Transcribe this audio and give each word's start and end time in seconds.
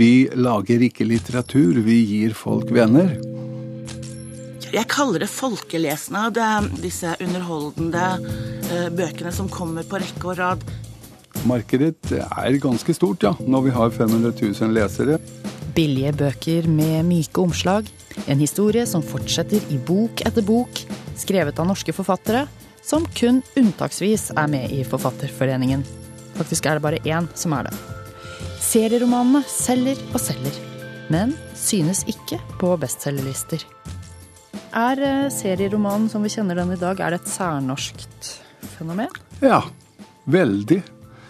Vi 0.00 0.30
lager 0.32 0.80
ikke 0.80 1.04
litteratur, 1.04 1.76
vi 1.84 1.98
gir 2.08 2.32
folk 2.32 2.70
venner. 2.72 3.10
Jeg 4.72 4.86
kaller 4.88 5.20
det 5.20 5.28
folkelesende. 5.28 6.22
Det 6.32 6.46
er 6.46 6.68
disse 6.80 7.10
underholdende 7.20 8.06
eh, 8.70 8.86
bøkene 8.96 9.32
som 9.34 9.50
kommer 9.52 9.84
på 9.84 10.00
rekke 10.00 10.30
og 10.30 10.38
rad. 10.40 10.64
Markedet 11.44 12.14
er 12.16 12.56
ganske 12.62 12.96
stort, 12.96 13.28
ja, 13.28 13.34
når 13.44 13.66
vi 13.66 13.76
har 13.76 13.92
500 13.98 14.32
000 14.40 14.72
lesere. 14.78 15.20
Billige 15.76 16.14
bøker 16.16 16.70
med 16.70 17.04
myke 17.10 17.44
omslag. 17.44 17.92
En 18.24 18.40
historie 18.40 18.88
som 18.88 19.04
fortsetter 19.04 19.60
i 19.68 19.76
bok 19.84 20.24
etter 20.24 20.46
bok, 20.46 20.80
skrevet 21.20 21.60
av 21.60 21.68
norske 21.68 21.92
forfattere, 21.92 22.46
som 22.80 23.04
kun 23.20 23.44
unntaksvis 23.52 24.30
er 24.32 24.48
med 24.48 24.72
i 24.72 24.80
Forfatterforeningen. 24.88 25.84
Faktisk 26.40 26.66
er 26.66 26.80
det 26.80 26.88
bare 26.88 27.04
én 27.04 27.28
som 27.36 27.52
er 27.60 27.68
det. 27.68 27.99
Serieromanene 28.60 29.40
selger 29.48 29.98
og 30.12 30.20
selger, 30.22 30.56
men 31.10 31.32
synes 31.58 32.04
ikke 32.10 32.38
på 32.60 32.74
bestselgerlister. 32.80 33.64
Er 34.76 35.00
eh, 35.02 35.30
serieromanen 35.34 36.10
som 36.12 36.22
vi 36.22 36.30
kjenner 36.30 36.60
den 36.60 36.74
i 36.76 36.78
dag, 36.78 37.00
er 37.00 37.16
det 37.16 37.22
et 37.22 37.32
særnorskt 37.32 38.34
fenomen? 38.76 39.10
Ja, 39.42 39.62
veldig. 40.30 40.82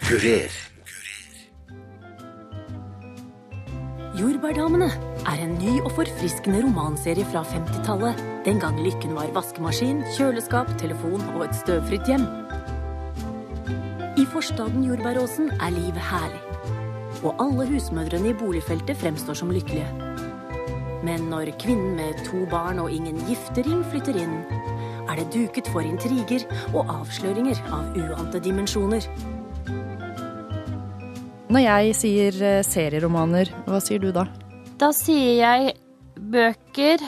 Kurer. 0.04 0.58
Jordbærdamene 4.20 4.90
er 5.22 5.40
en 5.40 5.54
ny 5.62 5.78
og 5.86 5.94
forfriskende 5.96 6.60
romanserie 6.66 7.24
fra 7.30 7.44
50-tallet. 7.46 8.20
Den 8.44 8.60
gang 8.60 8.76
lykken 8.82 9.14
var 9.16 9.30
vaskemaskin, 9.32 10.02
kjøleskap, 10.18 10.74
telefon 10.82 11.22
og 11.36 11.46
et 11.46 11.56
støvfritt 11.62 12.10
hjem. 12.10 12.26
I 14.20 14.28
forstaden 14.28 14.84
Jordbæråsen 14.84 15.54
er 15.56 15.72
livet 15.78 16.04
herlig. 16.10 16.49
Og 17.20 17.36
alle 17.42 17.66
husmødrene 17.68 18.32
i 18.32 18.36
boligfeltet 18.36 18.96
fremstår 18.96 19.36
som 19.40 19.52
lykkelige. 19.52 19.88
Men 21.04 21.28
når 21.32 21.52
kvinnen 21.60 21.96
med 21.96 22.24
to 22.26 22.44
barn 22.50 22.80
og 22.80 22.92
ingen 22.92 23.16
giftering 23.28 23.82
flytter 23.92 24.16
inn, 24.20 24.40
er 25.08 25.18
det 25.18 25.30
duket 25.34 25.68
for 25.72 25.84
intriger 25.84 26.44
og 26.74 26.88
avsløringer 27.00 27.60
av 27.72 27.96
uante 27.98 28.40
dimensjoner. 28.44 29.06
Når 31.50 31.64
jeg 31.64 31.94
sier 31.98 32.42
eh, 32.46 32.60
serieromaner, 32.62 33.50
hva 33.66 33.80
sier 33.82 34.02
du 34.02 34.12
da? 34.14 34.28
Da 34.78 34.92
sier 34.94 35.40
jeg 35.40 35.72
bøker 36.14 37.02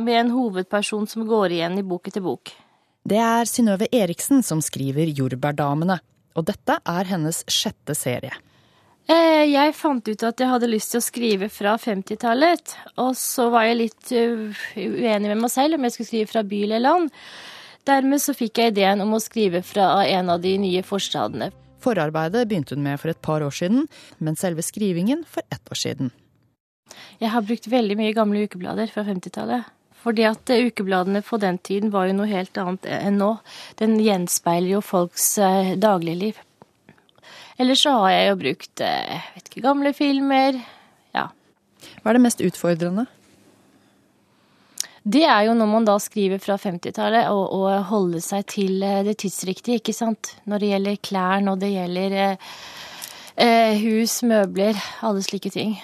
med 0.00 0.20
en 0.20 0.30
hovedperson 0.34 1.08
som 1.10 1.26
går 1.28 1.56
igjen 1.56 1.80
i 1.80 1.86
bok 1.86 2.06
etter 2.08 2.22
bok. 2.24 2.52
Det 3.02 3.18
er 3.18 3.48
Synnøve 3.48 3.88
Eriksen 3.90 4.44
som 4.46 4.60
skriver 4.62 5.10
Jordbærdamene, 5.10 5.98
og 6.36 6.46
dette 6.46 6.76
er 6.86 7.10
hennes 7.10 7.42
sjette 7.50 7.96
serie. 7.98 8.36
Eh, 9.10 9.44
Jeg 9.50 9.74
fant 9.74 10.06
ut 10.06 10.22
at 10.22 10.38
jeg 10.40 10.50
hadde 10.50 10.68
lyst 10.70 10.92
til 10.92 11.00
å 11.00 11.04
skrive 11.04 11.48
fra 11.50 11.74
50-tallet, 11.80 12.74
og 13.02 13.16
så 13.18 13.48
var 13.50 13.66
jeg 13.66 13.78
litt 13.80 14.12
uh, 14.14 14.60
uenig 14.76 15.32
med 15.32 15.40
meg 15.40 15.50
selv 15.50 15.76
om 15.76 15.86
jeg 15.86 15.96
skulle 15.96 16.10
skrive 16.10 16.30
fra 16.30 16.42
by 16.46 16.60
eller 16.68 16.84
land. 16.84 17.10
Dermed 17.88 18.22
så 18.22 18.36
fikk 18.36 18.60
jeg 18.60 18.74
ideen 18.74 19.02
om 19.02 19.16
å 19.16 19.22
skrive 19.22 19.64
fra 19.66 20.04
en 20.04 20.30
av 20.30 20.44
de 20.44 20.52
nye 20.62 20.82
forstadene. 20.86 21.50
Forarbeidet 21.80 22.44
begynte 22.46 22.76
hun 22.76 22.84
med 22.84 23.00
for 23.00 23.10
et 23.10 23.22
par 23.24 23.42
år 23.42 23.54
siden, 23.56 23.88
men 24.20 24.38
selve 24.38 24.62
skrivingen 24.62 25.24
for 25.26 25.42
ett 25.50 25.72
år 25.72 25.80
siden. 25.80 26.12
Jeg 27.18 27.32
har 27.32 27.46
brukt 27.46 27.66
veldig 27.72 27.96
mye 27.98 28.14
gamle 28.14 28.44
ukeblader 28.46 28.92
fra 28.92 29.06
50-tallet. 29.08 29.72
Fordi 30.00 30.24
at 30.28 30.52
eh, 30.52 30.68
ukebladene 30.70 31.20
på 31.24 31.36
den 31.40 31.58
tiden 31.60 31.90
var 31.92 32.06
jo 32.08 32.14
noe 32.20 32.30
helt 32.30 32.56
annet 32.60 32.86
enn 32.88 33.18
nå. 33.20 33.34
Den 33.80 33.98
gjenspeiler 34.00 34.76
jo 34.76 34.84
folks 34.84 35.34
eh, 35.44 35.74
dagligliv. 35.80 36.38
Ellers 37.60 37.82
så 37.84 37.92
har 38.00 38.12
jeg 38.14 38.28
jo 38.30 38.36
brukt 38.40 38.82
eh, 38.84 39.14
jeg 39.14 39.32
vet 39.36 39.48
ikke, 39.50 39.64
gamle 39.68 39.94
filmer. 39.96 40.60
Ja. 41.16 41.28
Hva 42.00 42.12
er 42.12 42.16
det 42.16 42.24
mest 42.24 42.44
utfordrende? 42.44 43.06
Det 45.02 45.22
er 45.24 45.46
jo 45.46 45.54
når 45.56 45.68
man 45.70 45.86
da 45.88 45.94
skriver 46.02 46.40
fra 46.42 46.58
50-tallet 46.60 47.30
og, 47.32 47.54
og 47.56 47.86
holder 47.88 48.20
seg 48.24 48.44
til 48.52 48.82
eh, 48.84 49.00
det 49.06 49.16
tidsriktige, 49.22 49.80
ikke 49.80 49.96
sant. 49.96 50.34
Når 50.44 50.60
det 50.60 50.72
gjelder 50.74 51.00
klær, 51.08 51.40
når 51.44 51.62
det 51.62 51.70
gjelder 51.72 52.16
eh, 52.18 52.50
eh, 53.46 53.80
hus, 53.80 54.18
møbler, 54.28 54.76
alle 55.06 55.24
slike 55.24 55.52
ting. 55.54 55.78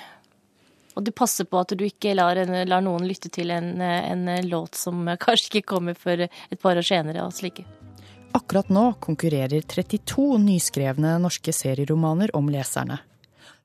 Og 0.96 1.04
du 1.04 1.12
passer 1.16 1.48
på 1.48 1.60
at 1.60 1.72
du 1.76 1.84
ikke 1.84 2.14
lar, 2.16 2.36
en, 2.40 2.52
lar 2.68 2.84
noen 2.84 3.08
lytte 3.08 3.32
til 3.32 3.52
en, 3.52 3.74
en, 3.80 4.28
låt 4.48 4.76
som 4.80 5.04
kanskje 5.20 5.58
ikke 5.58 5.74
kommer 5.74 5.96
før 5.96 6.24
et 6.28 6.60
par 6.60 6.76
år 6.76 6.84
senere 6.84 7.24
og 7.24 7.36
slike. 7.36 7.64
Akkurat 8.34 8.68
nå 8.72 8.92
konkurrerer 9.00 9.62
32 9.62 10.38
nyskrevne 10.42 11.16
norske 11.22 11.52
serieromaner 11.54 12.32
om 12.36 12.48
leserne. 12.50 12.98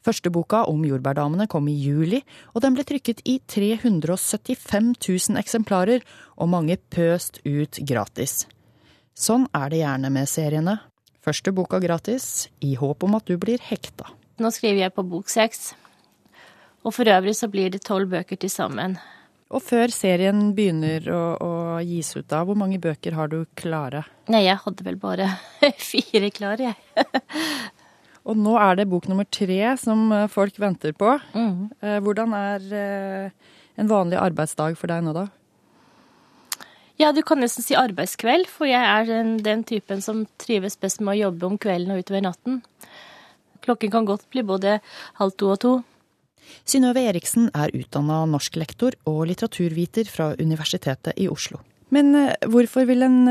Første 0.02 0.32
boka 0.34 0.64
om 0.70 0.82
jordbærdamene 0.86 1.46
kom 1.50 1.68
i 1.70 1.76
juli, 1.78 2.22
og 2.56 2.64
den 2.66 2.74
ble 2.74 2.86
trykket 2.88 3.22
i 3.30 3.38
375 3.46 4.96
000 4.98 5.42
eksemplarer, 5.42 6.02
og 6.38 6.50
mange 6.50 6.78
pøst 6.90 7.38
ut 7.46 7.78
gratis. 7.86 8.48
Sånn 9.14 9.46
er 9.54 9.70
det 9.70 9.84
gjerne 9.84 10.10
med 10.14 10.30
seriene. 10.30 10.80
Første 11.22 11.54
boka 11.54 11.78
gratis, 11.84 12.50
i 12.66 12.74
håp 12.80 13.06
om 13.06 13.20
at 13.20 13.30
du 13.30 13.38
blir 13.38 13.62
hekta. 13.62 14.10
Nå 14.42 14.50
skriver 14.50 14.88
jeg 14.88 14.96
på 14.96 15.06
bok 15.06 15.30
seks, 15.30 15.76
og 16.82 16.96
for 16.96 17.06
øvrig 17.06 17.36
så 17.38 17.50
blir 17.52 17.70
det 17.70 17.84
tolv 17.86 18.10
bøker 18.10 18.42
til 18.42 18.50
sammen. 18.50 18.98
Og 19.52 19.60
før 19.60 19.92
serien 19.92 20.54
begynner 20.56 21.08
å, 21.12 21.22
å 21.44 21.52
gis 21.84 22.14
ut, 22.16 22.28
da, 22.32 22.40
hvor 22.48 22.56
mange 22.56 22.80
bøker 22.80 23.18
har 23.18 23.32
du 23.32 23.42
klare? 23.60 24.06
Nei, 24.32 24.46
jeg 24.46 24.62
hadde 24.64 24.86
vel 24.88 25.00
bare 25.02 25.28
fire 25.92 26.32
klare, 26.32 26.72
jeg. 26.72 27.06
Og 28.30 28.38
nå 28.38 28.54
er 28.62 28.78
det 28.78 28.88
bok 28.90 29.08
nummer 29.10 29.26
tre 29.26 29.74
som 29.82 30.06
eh, 30.14 30.30
folk 30.32 30.60
venter 30.62 30.94
på. 30.96 31.16
Mm. 31.34 31.72
Eh, 31.82 31.98
hvordan 32.06 32.36
er 32.38 32.68
eh, 32.78 33.54
en 33.82 33.90
vanlig 33.90 34.20
arbeidsdag 34.22 34.78
for 34.80 34.94
deg 34.94 35.04
nå, 35.04 35.16
da? 35.18 35.28
Ja, 37.02 37.10
du 37.16 37.24
kan 37.26 37.42
nesten 37.42 37.66
si 37.66 37.74
arbeidskveld, 37.78 38.46
for 38.52 38.70
jeg 38.70 38.86
er 38.86 39.08
den, 39.10 39.40
den, 39.42 39.66
typen 39.66 40.04
som 40.06 40.28
trives 40.42 40.78
best 40.78 41.02
med 41.02 41.16
å 41.16 41.22
jobbe 41.26 41.50
om 41.50 41.58
kvelden 41.62 41.96
og 41.96 42.04
utover 42.04 42.22
natten. 42.28 42.62
Klokken 43.66 43.94
kan 43.94 44.06
godt 44.06 44.28
bli 44.34 44.46
både 44.46 44.78
halv 45.18 45.34
to 45.34 45.50
og 45.56 45.60
to. 45.64 45.74
Synnøve 46.66 47.04
Eriksen 47.10 47.50
er 47.54 47.74
utdanna 47.78 48.24
norsklektor 48.30 48.98
og 49.10 49.24
litteraturviter 49.30 50.10
fra 50.10 50.32
Universitetet 50.40 51.18
i 51.18 51.30
Oslo. 51.32 51.62
Men 51.92 52.14
hvorfor 52.48 52.86
vil 52.88 53.04
en 53.04 53.26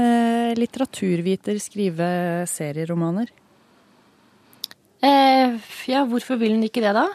litteraturviter 0.59 1.57
skrive 1.63 2.09
serieromaner? 2.51 3.31
Eh, 5.01 5.57
ja, 5.89 6.05
hvorfor 6.05 6.37
vil 6.37 6.59
hun 6.59 6.67
ikke 6.67 6.83
det, 6.85 6.93
da? 6.93 7.07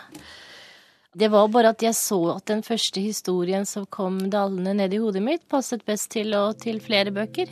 Det 1.16 1.30
var 1.32 1.48
bare 1.48 1.72
at 1.72 1.84
jeg 1.86 1.96
så 1.96 2.18
at 2.34 2.48
den 2.50 2.64
første 2.66 3.00
historien 3.00 3.64
som 3.70 3.86
kom 3.86 4.18
dalende 4.34 4.74
ned 4.76 4.96
i 4.98 5.00
hodet 5.00 5.22
mitt, 5.24 5.46
passet 5.48 5.86
best 5.88 6.10
til, 6.12 6.34
og 6.36 6.58
til 6.60 6.82
flere 6.84 7.14
bøker. 7.14 7.52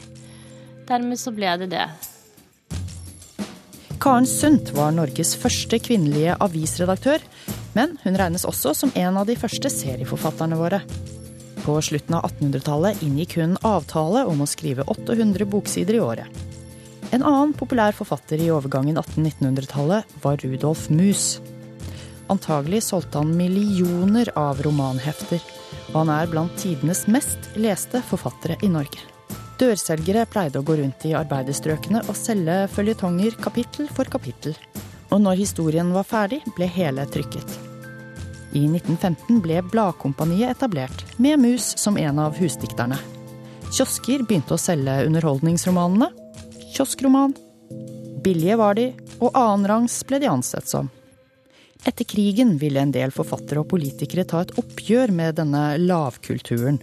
Dermed 0.89 1.21
så 1.21 1.31
ble 1.31 1.53
det 1.61 1.69
det. 1.71 1.85
Karen 4.03 4.27
Sundt 4.27 4.73
var 4.75 4.91
Norges 4.91 5.31
første 5.39 5.79
kvinnelige 5.79 6.35
avisredaktør, 6.43 7.23
men 7.77 7.97
hun 8.03 8.17
regnes 8.19 8.45
også 8.49 8.73
som 8.77 8.93
en 8.95 9.19
av 9.19 9.27
de 9.29 9.35
første 9.39 9.69
serieforfatterne 9.71 10.57
våre. 10.59 10.81
På 11.63 11.77
slutten 11.81 12.17
av 12.17 12.27
1800-tallet 12.27 13.03
inngikk 13.05 13.37
hun 13.39 13.55
avtale 13.63 14.25
om 14.27 14.43
å 14.43 14.49
skrive 14.49 14.83
800 14.91 15.47
boksider 15.47 15.97
i 15.97 16.03
året. 16.03 16.43
En 17.13 17.23
annen 17.23 17.53
populær 17.53 17.93
forfatter 17.95 18.41
i 18.41 18.49
overgangen 18.51 18.97
1800-1900-tallet 18.97 20.15
var 20.23 20.41
Rudolf 20.41 20.87
Mus. 20.89 21.39
Antagelig 22.33 22.81
solgte 22.87 23.21
han 23.21 23.35
millioner 23.37 24.31
av 24.39 24.61
romanhefter, 24.65 25.41
og 25.91 25.97
han 26.01 26.13
er 26.15 26.31
blant 26.31 26.55
tidenes 26.57 27.05
mest 27.11 27.51
leste 27.59 28.01
forfattere 28.09 28.57
i 28.65 28.71
Norge. 28.71 29.03
Dørselgere 29.61 30.25
pleide 30.27 30.59
å 30.59 30.65
gå 30.65 30.79
rundt 30.79 31.05
i 31.05 31.13
arbeiderstrøkene 31.15 32.01
og 32.07 32.17
selge 32.17 32.63
føljetonger 32.73 33.37
kapittel 33.43 33.91
for 33.93 34.09
kapittel. 34.09 34.57
Og 35.13 35.21
når 35.21 35.37
historien 35.43 35.93
var 35.93 36.07
ferdig, 36.09 36.41
ble 36.57 36.65
hele 36.65 37.05
trykket. 37.13 37.59
I 38.53 38.65
1915 38.65 39.41
ble 39.41 39.61
Bladkompaniet 39.69 40.55
etablert, 40.55 41.05
med 41.17 41.41
Mus 41.41 41.73
som 41.77 41.97
en 41.97 42.21
av 42.21 42.37
husdikterne. 42.37 42.97
Kiosker 43.73 44.25
begynte 44.25 44.57
å 44.57 44.61
selge 44.61 44.99
underholdningsromanene, 45.07 46.09
kioskroman. 46.73 47.33
Billige 48.25 48.57
var 48.57 48.77
de, 48.77 48.91
og 49.19 49.37
annenrangs 49.37 49.99
ble 50.09 50.21
de 50.21 50.29
ansett 50.29 50.69
som. 50.69 50.89
Etter 51.83 52.07
krigen 52.07 52.55
ville 52.57 52.81
en 52.81 52.93
del 52.95 53.11
forfattere 53.11 53.61
og 53.61 53.69
politikere 53.73 54.25
ta 54.29 54.43
et 54.43 54.53
oppgjør 54.61 55.11
med 55.13 55.37
denne 55.41 55.63
lavkulturen. 55.81 56.79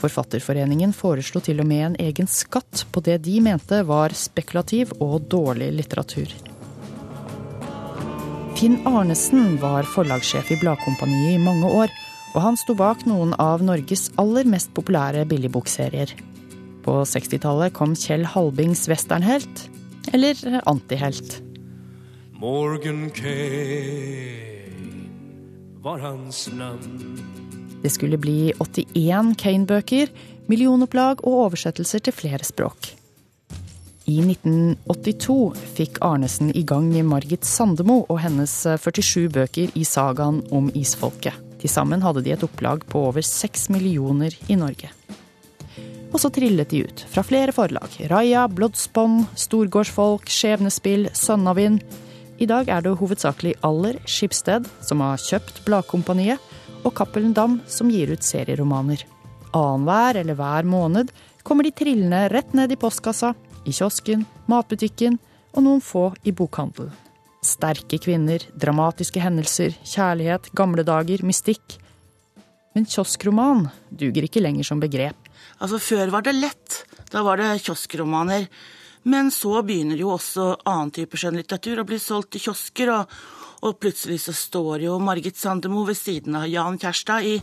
Forfatterforeningen 0.00 0.94
foreslo 0.96 1.42
til 1.44 1.60
og 1.60 1.68
med 1.68 1.84
en 1.90 1.98
egen 2.06 2.30
skatt 2.30 2.86
på 2.90 3.02
det 3.04 3.18
de 3.26 3.36
mente 3.44 3.82
var 3.86 4.16
spekulativ 4.16 4.94
og 4.98 5.28
dårlig 5.28 5.74
litteratur. 5.82 6.32
Finn 8.60 8.76
Arnesen 8.84 9.54
var 9.56 9.86
forlagssjef 9.88 10.50
i 10.52 10.56
Bladkompaniet 10.60 11.38
i 11.38 11.40
mange 11.40 11.64
år, 11.64 11.88
og 12.34 12.42
han 12.44 12.58
sto 12.60 12.74
bak 12.76 13.06
noen 13.08 13.30
av 13.40 13.62
Norges 13.64 14.10
aller 14.20 14.44
mest 14.52 14.74
populære 14.76 15.22
billigbokserier. 15.30 16.12
På 16.84 16.98
60-tallet 17.08 17.72
kom 17.72 17.94
Kjell 17.96 18.28
Halbings 18.28 18.84
westernhelt, 18.92 19.64
eller 20.12 20.60
antihelt. 20.68 21.38
Morgan 22.36 23.08
Kane 23.16 24.28
var 25.80 26.04
hans 26.04 26.44
navn. 26.52 27.16
Det 27.80 27.96
skulle 27.96 28.20
bli 28.20 28.52
81 28.60 29.40
Kane-bøker, 29.40 30.12
millionopplag 30.52 31.24
og 31.24 31.46
oversettelser 31.46 32.04
til 32.04 32.12
flere 32.12 32.44
språk. 32.44 32.92
I 34.10 34.16
1982 34.24 35.52
fikk 35.76 36.00
Arnesen 36.02 36.48
i 36.56 36.64
gang 36.66 36.88
Margit 37.06 37.44
Sandemo 37.46 38.00
og 38.10 38.18
hennes 38.24 38.52
47 38.66 39.28
bøker 39.30 39.70
i 39.78 39.84
sagaen 39.86 40.40
om 40.50 40.70
isfolket. 40.74 41.36
Til 41.60 41.70
sammen 41.70 42.02
hadde 42.02 42.24
de 42.24 42.32
et 42.34 42.42
opplag 42.42 42.82
på 42.90 43.04
over 43.10 43.22
6 43.22 43.68
millioner 43.70 44.34
i 44.50 44.56
Norge. 44.58 44.90
Og 46.10 46.18
så 46.18 46.30
trillet 46.34 46.72
de 46.72 46.80
ut 46.88 47.04
fra 47.12 47.22
flere 47.22 47.54
forlag. 47.54 47.92
Raja, 48.10 48.48
Blodsbånd, 48.50 49.28
Storgårdsfolk, 49.38 50.26
Skjebnespill, 50.26 51.06
Sønnavind. 51.14 51.84
I 52.42 52.48
dag 52.50 52.72
er 52.72 52.82
det 52.82 52.96
hovedsakelig 52.98 53.60
Aller 53.68 54.00
Skipsted 54.10 54.66
som 54.88 55.04
har 55.06 55.22
kjøpt 55.22 55.62
Bladkompaniet, 55.68 56.40
og 56.82 56.96
Cappelen 56.98 57.36
Dam 57.36 57.60
som 57.70 57.92
gir 57.92 58.10
ut 58.10 58.26
serieromaner. 58.26 59.04
Annenhver 59.54 60.18
eller 60.24 60.38
hver 60.40 60.66
måned 60.66 61.14
kommer 61.46 61.66
de 61.66 61.74
trillende 61.76 62.24
rett 62.32 62.56
ned 62.56 62.72
i 62.74 62.80
postkassa, 62.80 63.34
i 63.66 63.74
kiosken, 63.74 64.24
matbutikken 64.50 65.18
og 65.54 65.64
noen 65.66 65.84
få 65.84 66.10
i 66.24 66.32
bokhandelen. 66.36 66.92
Sterke 67.40 67.96
kvinner, 68.02 68.42
dramatiske 68.52 69.22
hendelser, 69.22 69.72
kjærlighet, 69.88 70.50
gamle 70.56 70.84
dager, 70.84 71.22
mystikk. 71.24 71.78
Men 72.76 72.84
kioskroman 72.84 73.64
duger 73.88 74.26
ikke 74.26 74.42
lenger 74.44 74.68
som 74.68 74.82
begrep. 74.82 75.16
Altså, 75.58 75.80
Før 75.80 76.12
var 76.12 76.26
det 76.26 76.36
lett. 76.36 76.82
Da 77.10 77.24
var 77.24 77.40
det 77.40 77.62
kioskromaner. 77.64 78.46
Men 79.02 79.30
så 79.32 79.62
begynner 79.64 79.96
jo 79.96 80.12
også 80.12 80.52
annen 80.68 80.92
type 80.92 81.16
skjønnlitteratur 81.16 81.80
å 81.80 81.86
bli 81.88 81.98
solgt 81.98 82.36
i 82.36 82.42
kiosker, 82.44 82.92
og, 82.92 83.14
og, 83.64 83.78
plutselig 83.80 84.20
så 84.26 84.34
står 84.36 84.84
jo 84.84 84.98
Margit 85.00 85.40
Sandemo 85.40 85.86
ved 85.88 85.96
siden 85.96 86.36
av 86.36 86.48
Jan 86.52 86.76
Kjærstad 86.80 87.24
i, 87.24 87.38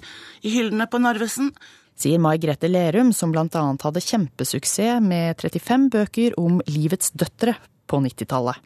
i 0.46 0.54
hyllene 0.54 0.86
på 0.86 1.02
Narvesen. 1.02 1.50
Sier 1.98 2.20
Mai 2.22 2.38
Grete 2.38 2.70
Lerum, 2.70 3.10
som 3.14 3.32
annet 3.34 3.82
hadde 3.82 4.04
kjempesuksess 4.06 5.02
med 5.02 5.40
35 5.42 5.90
bøker 5.90 6.36
om 6.38 6.60
livets 6.70 7.10
døtre 7.18 7.56
på 7.90 7.98
90-tallet. 8.04 8.62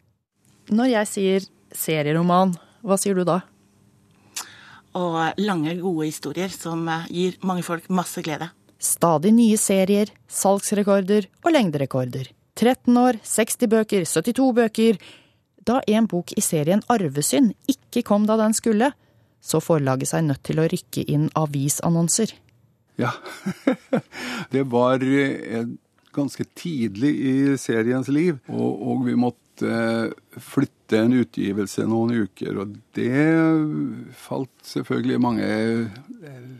Når 0.68 0.90
jeg 0.92 1.08
sier 1.08 1.46
serieroman, 1.72 2.52
hva 2.84 2.98
sier 3.00 3.16
du 3.16 3.24
da? 3.24 3.40
Og 5.00 5.16
lange, 5.40 5.78
gode 5.80 6.10
historier 6.10 6.52
som 6.52 6.84
eh, 6.92 7.08
gir 7.08 7.38
mange 7.40 7.64
folk 7.64 7.88
masse 7.88 8.20
glede. 8.20 8.50
Stadig 8.82 9.32
nye 9.32 9.56
serier, 9.56 10.12
salgsrekorder 10.28 11.30
og 11.46 11.52
lengderekorder. 11.54 12.28
13 12.58 13.00
år, 13.00 13.16
60 13.24 13.72
bøker, 13.72 14.04
72 14.04 14.52
bøker. 14.60 15.00
Da 15.64 15.80
en 15.88 16.08
bok 16.10 16.34
i 16.36 16.44
serien 16.44 16.82
Arvesynd 16.92 17.54
ikke 17.70 18.04
kom 18.04 18.26
da 18.28 18.36
den 18.36 18.52
skulle, 18.52 18.92
så 19.40 19.62
forlaget 19.62 20.12
seg 20.12 20.26
nødt 20.28 20.44
til 20.44 20.60
å 20.60 20.68
rykke 20.68 21.06
inn 21.08 21.30
avisannonser. 21.38 22.34
Ja, 23.00 23.12
det 24.54 24.66
var 24.70 25.02
eh, 25.02 25.70
ganske 26.12 26.44
tidlig 26.58 27.12
i 27.16 27.36
seriens 27.60 28.10
liv, 28.12 28.36
og, 28.52 28.82
og 28.88 29.06
vi 29.06 29.16
måtte 29.16 29.42
måtte 29.52 30.14
flytte 30.40 30.98
en 30.98 31.12
utgivelse 31.12 31.86
noen 31.86 32.26
uker. 32.26 32.58
Og 32.58 32.76
det 32.94 34.14
falt 34.16 34.50
selvfølgelig 34.64 35.20
mange 35.20 35.44
eh, 35.44 36.58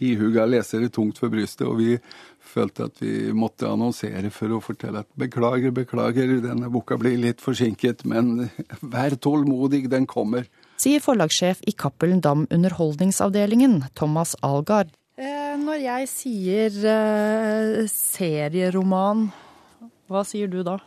ihuga 0.00 0.46
lesere 0.46 0.88
tungt 0.88 1.18
for 1.18 1.30
brystet. 1.30 1.66
Og 1.66 1.78
vi 1.78 1.98
følte 2.40 2.88
at 2.88 3.00
vi 3.00 3.32
måtte 3.32 3.68
annonsere 3.68 4.30
for 4.30 4.50
å 4.50 4.60
fortelle 4.60 5.04
at 5.04 5.10
beklager, 5.14 5.70
beklager, 5.70 6.40
denne 6.40 6.70
boka 6.70 6.96
blir 6.98 7.18
litt 7.18 7.40
forsinket, 7.40 8.04
men 8.04 8.50
vær 8.94 9.16
tålmodig, 9.16 9.88
den 9.90 10.06
kommer. 10.06 10.48
Sier 10.80 11.02
forlagssjef 11.04 11.60
i 11.68 11.74
Cappelen 11.76 12.22
Dam 12.24 12.46
Underholdningsavdelingen, 12.50 13.84
Thomas 13.94 14.34
Algard. 14.40 14.94
Eh, 15.20 15.56
når 15.60 15.82
jeg 15.82 16.06
sier 16.08 16.76
eh, 16.88 17.88
serieroman, 17.92 19.26
hva 20.08 20.22
sier 20.24 20.48
du 20.48 20.62
da? 20.64 20.78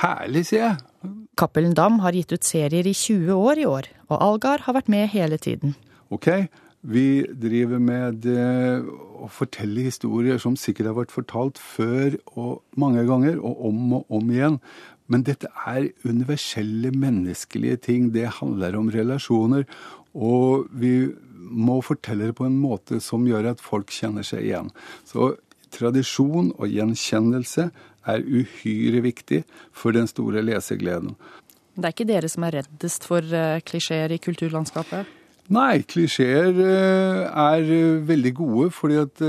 Herlig, 0.00 0.42
sier 0.48 0.64
jeg. 0.64 1.12
Cappelen 1.38 1.76
Dam 1.78 2.00
har 2.02 2.16
gitt 2.18 2.34
ut 2.34 2.42
serier 2.42 2.88
i 2.90 2.94
20 2.96 3.30
år 3.36 3.60
i 3.62 3.68
år, 3.70 3.90
og 4.10 4.24
Algar 4.26 4.64
har 4.66 4.74
vært 4.74 4.90
med 4.90 5.06
hele 5.12 5.38
tiden. 5.38 5.76
Ok, 6.10 6.26
vi 6.82 7.22
driver 7.30 7.78
med 7.78 8.26
eh, 8.26 8.82
å 9.22 9.30
fortelle 9.30 9.86
historier 9.86 10.42
som 10.42 10.58
sikkert 10.58 10.90
har 10.90 10.98
vært 10.98 11.14
fortalt 11.14 11.62
før 11.62 12.18
og 12.34 12.64
mange 12.74 13.06
ganger, 13.06 13.38
og 13.38 13.62
om 13.70 14.00
og 14.00 14.18
om 14.18 14.34
igjen. 14.34 14.58
Men 15.06 15.22
dette 15.24 15.46
er 15.62 15.92
universelle 16.02 16.90
menneskelige 16.90 17.78
ting. 17.86 18.10
Det 18.12 18.26
handler 18.42 18.74
om 18.82 18.90
relasjoner. 18.92 19.62
Og 20.18 20.66
vi 20.74 21.12
må 21.48 21.80
fortelle 21.84 22.30
det 22.30 22.38
på 22.38 22.46
en 22.48 22.58
måte 22.60 23.00
som 23.04 23.26
gjør 23.28 23.52
at 23.54 23.64
folk 23.64 23.92
kjenner 23.94 24.26
seg 24.26 24.46
igjen. 24.46 24.72
Så 25.08 25.34
tradisjon 25.74 26.52
og 26.56 26.72
gjenkjennelse 26.72 27.68
er 28.08 28.24
uhyre 28.24 29.02
viktig 29.04 29.42
for 29.76 29.96
den 29.96 30.08
store 30.10 30.42
lesegleden. 30.44 31.14
Det 31.78 31.86
er 31.86 31.94
ikke 31.94 32.08
dere 32.08 32.30
som 32.30 32.46
er 32.48 32.58
reddest 32.58 33.06
for 33.06 33.22
eh, 33.22 33.60
klisjeer 33.62 34.10
i 34.10 34.18
kulturlandskapet? 34.18 35.14
Nei, 35.54 35.80
klisjeer 35.88 36.50
eh, 36.50 37.20
er 37.28 37.70
eh, 37.76 38.00
veldig 38.08 38.32
gode, 38.40 38.72
fordi 38.74 38.98
at 39.04 39.22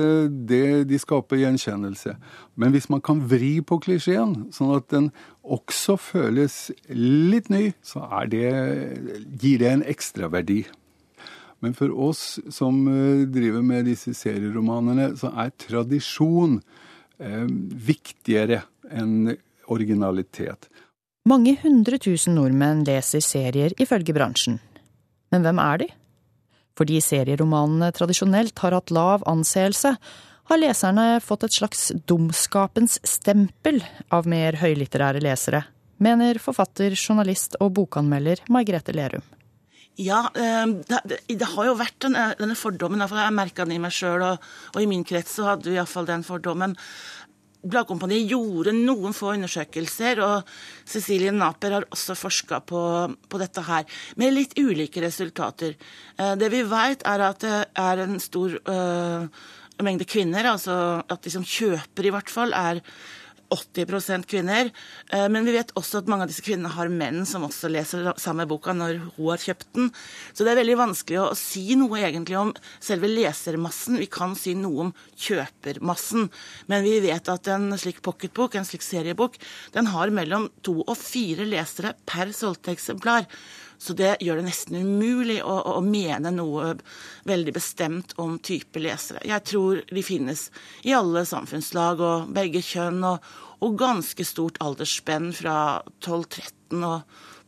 det, 0.49 0.63
de 0.89 0.99
skaper 0.99 1.43
gjenkjennelse. 1.43 2.15
Men 2.59 2.73
hvis 2.73 2.89
man 2.89 3.03
kan 3.05 3.21
vri 3.29 3.59
på 3.61 3.77
klisjeen, 3.85 4.49
sånn 4.55 4.73
at 4.79 4.89
den 4.95 5.11
også 5.45 5.99
føles 6.01 6.57
litt 6.89 7.51
ny, 7.53 7.69
så 7.85 8.07
det, 8.31 8.49
gir 9.37 9.61
det 9.61 9.71
en 9.75 9.85
ekstraverdi. 9.93 10.63
Men 11.59 11.73
for 11.75 11.91
oss 11.91 12.39
som 12.53 12.85
driver 13.31 13.63
med 13.65 13.89
disse 13.89 14.13
serieromanene, 14.15 15.11
så 15.19 15.31
er 15.43 15.51
tradisjon 15.59 16.59
Eh, 17.19 17.47
viktigere 17.85 18.61
enn 18.95 19.33
originalitet. 19.67 20.69
Mange 21.27 21.57
hundre 21.59 21.97
tusen 21.99 22.37
nordmenn 22.37 22.85
leser 22.87 23.19
serier, 23.19 23.75
ifølge 23.75 24.15
bransjen. 24.15 24.55
Men 25.29 25.43
hvem 25.43 25.59
er 25.59 25.81
de? 25.81 25.87
Fordi 26.79 27.01
serieromanene 27.03 27.91
tradisjonelt 27.91 28.63
har 28.63 28.77
hatt 28.77 28.93
lav 28.95 29.25
anseelse, 29.27 29.91
har 30.49 30.61
leserne 30.63 31.19
fått 31.21 31.43
et 31.45 31.57
slags 31.59 31.89
dumskapens 32.07 32.97
stempel 33.03 33.83
av 34.15 34.25
mer 34.25 34.55
høylitterære 34.63 35.19
lesere, 35.21 35.65
mener 35.99 36.39
forfatter, 36.39 36.95
journalist 36.95 37.59
og 37.59 37.75
bokanmelder 37.81 38.47
Margrethe 38.47 38.95
Lerum. 38.95 39.27
Ja, 39.99 40.29
ehm, 40.31 40.77
det, 40.87 41.19
det, 41.27 41.47
har 41.53 41.65
jo 41.67 41.75
vært 41.75 41.97
denne, 42.05 42.29
denne 42.39 42.55
fordommen. 42.55 43.01
Jeg 43.03 43.11
har 43.11 43.33
merka 43.35 43.65
den 43.65 43.75
i 43.75 43.81
meg 43.83 43.91
sjøl, 43.91 44.23
og, 44.23 44.45
og, 44.71 44.79
i 44.79 44.87
min 44.87 45.03
krets 45.03 45.33
så 45.35 45.49
hadde 45.49 45.67
vi 45.67 45.75
iallfall 45.75 46.07
den 46.07 46.23
fordommen. 46.23 46.77
Bladkompaniet 47.59 48.29
gjorde 48.31 48.71
noen 48.77 49.11
få 49.15 49.33
undersøkelser, 49.33 50.21
og 50.23 50.47
Cecilie 50.87 51.33
Naper 51.35 51.75
har 51.75 51.87
også 51.91 52.15
forska 52.15 52.61
på, 52.63 52.81
på, 53.27 53.41
dette 53.43 53.65
her, 53.67 53.99
med 54.15 54.37
litt 54.37 54.55
ulike 54.61 55.03
resultater. 55.03 55.75
Eh, 56.15 56.35
det 56.39 56.47
vi 56.55 56.63
vet, 56.63 57.03
er 57.03 57.25
at 57.27 57.43
det 57.43 57.57
er 57.83 58.05
en 58.05 58.15
stor 58.23 58.55
øh, 58.55 59.27
mengde 59.83 60.07
kvinner, 60.07 60.53
altså 60.53 60.79
at 61.03 61.27
de 61.27 61.35
som 61.35 61.43
kjøper 61.43 62.07
i 62.07 62.15
hvert 62.15 62.31
fall, 62.31 62.55
er 62.55 62.79
80 63.53 64.25
kvinner. 64.29 64.71
Eh, 65.11 65.27
men 65.31 65.45
vi 65.47 65.55
vet 65.55 65.73
også 65.79 66.01
at 66.01 66.09
mange 66.11 66.25
av 66.25 66.31
disse 66.31 66.43
kvinnene 66.45 66.71
har 66.73 66.91
menn 66.93 67.25
som 67.29 67.45
også 67.47 67.71
leser 67.71 68.11
samme 68.21 68.45
boka 68.49 68.73
når 68.75 68.99
hun 69.17 69.29
har 69.31 69.43
kjøpt 69.43 69.69
den. 69.77 69.91
Så 70.33 70.45
det 70.45 70.53
er 70.53 70.61
veldig 70.61 70.77
vanskelig 70.79 71.21
å 71.21 71.37
si 71.37 71.65
noe 71.79 72.01
egentlig 72.01 72.39
om 72.39 72.53
selve 72.79 73.11
lesermassen. 73.11 73.99
Vi 74.01 74.09
kan 74.11 74.35
si 74.39 74.55
noe 74.57 74.89
om 74.89 74.93
kjøpermassen. 75.19 76.29
Men 76.71 76.85
vi 76.85 76.97
vet 77.03 77.31
at 77.31 77.49
en 77.53 77.71
slik 77.79 78.03
pocketbok, 78.05 78.55
en 78.55 78.67
slik 78.67 78.85
seriebok, 78.85 79.39
den 79.75 79.89
har 79.93 80.13
mellom 80.13 80.49
to 80.65 80.79
og 80.85 80.95
fire 80.99 81.47
lesere 81.49 81.95
per 82.09 82.33
solgte 82.35 82.73
eksemplar. 82.75 83.27
Så 83.79 83.95
det 83.95 84.17
gjør 84.19 84.41
det 84.41 84.49
nesten 84.49 84.75
umulig 84.83 85.37
å, 85.39 85.55
å, 85.71 85.79
mene 85.79 86.33
noe 86.35 86.73
veldig 87.27 87.53
bestemt 87.55 88.11
om 88.19 88.35
type 88.43 88.81
lesere. 88.83 89.23
Jeg 89.23 89.45
tror 89.47 89.79
de 89.87 90.03
finnes 90.03 90.49
i 90.83 90.91
alle 90.95 91.23
samfunnslag 91.27 92.03
og 92.03 92.33
begge 92.35 92.59
kjønn, 92.65 92.99
og, 93.07 93.23
og 93.63 93.79
ganske 93.79 94.25
stort 94.27 94.59
aldersspenn 94.63 95.31
fra 95.35 95.55
12-13 96.03 96.83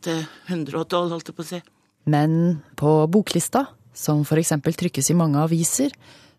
til 0.02 0.24
112, 0.48 1.12
holdt 1.12 1.28
jeg 1.28 1.36
på 1.36 1.44
å 1.44 1.50
si. 1.52 1.60
Men 2.08 2.62
på 2.80 2.94
boklista, 3.12 3.66
som 3.92 4.24
f.eks. 4.24 4.56
trykkes 4.80 5.12
i 5.12 5.18
mange 5.18 5.42
aviser, 5.44 5.92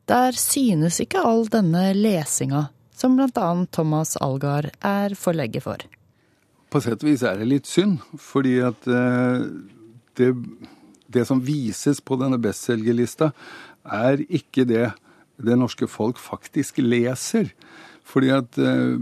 der 0.09 0.35
synes 0.35 0.97
ikke 0.99 1.21
all 1.21 1.45
denne 1.47 1.91
lesinga 1.95 2.65
som 2.97 3.15
bl.a. 3.15 3.51
Thomas 3.71 4.17
Algar 4.17 4.71
er 4.81 5.13
forlegger 5.15 5.63
for. 5.63 5.85
På 6.73 6.81
sett 6.81 7.03
og 7.03 7.09
vis 7.11 7.23
er 7.27 7.37
det 7.37 7.47
litt 7.49 7.69
synd, 7.69 8.01
fordi 8.19 8.57
at 8.65 8.87
eh, 8.89 9.45
det, 10.19 10.33
det 11.07 11.25
som 11.29 11.41
vises 11.43 12.01
på 12.01 12.17
denne 12.21 12.39
bestselgerlista, 12.41 13.31
er 13.83 14.23
ikke 14.29 14.67
det 14.69 14.91
det 15.43 15.57
norske 15.57 15.87
folk 15.89 16.19
faktisk 16.21 16.79
leser. 16.83 17.51
Fordi 18.03 18.29
at 18.35 18.57
eh, 18.59 18.97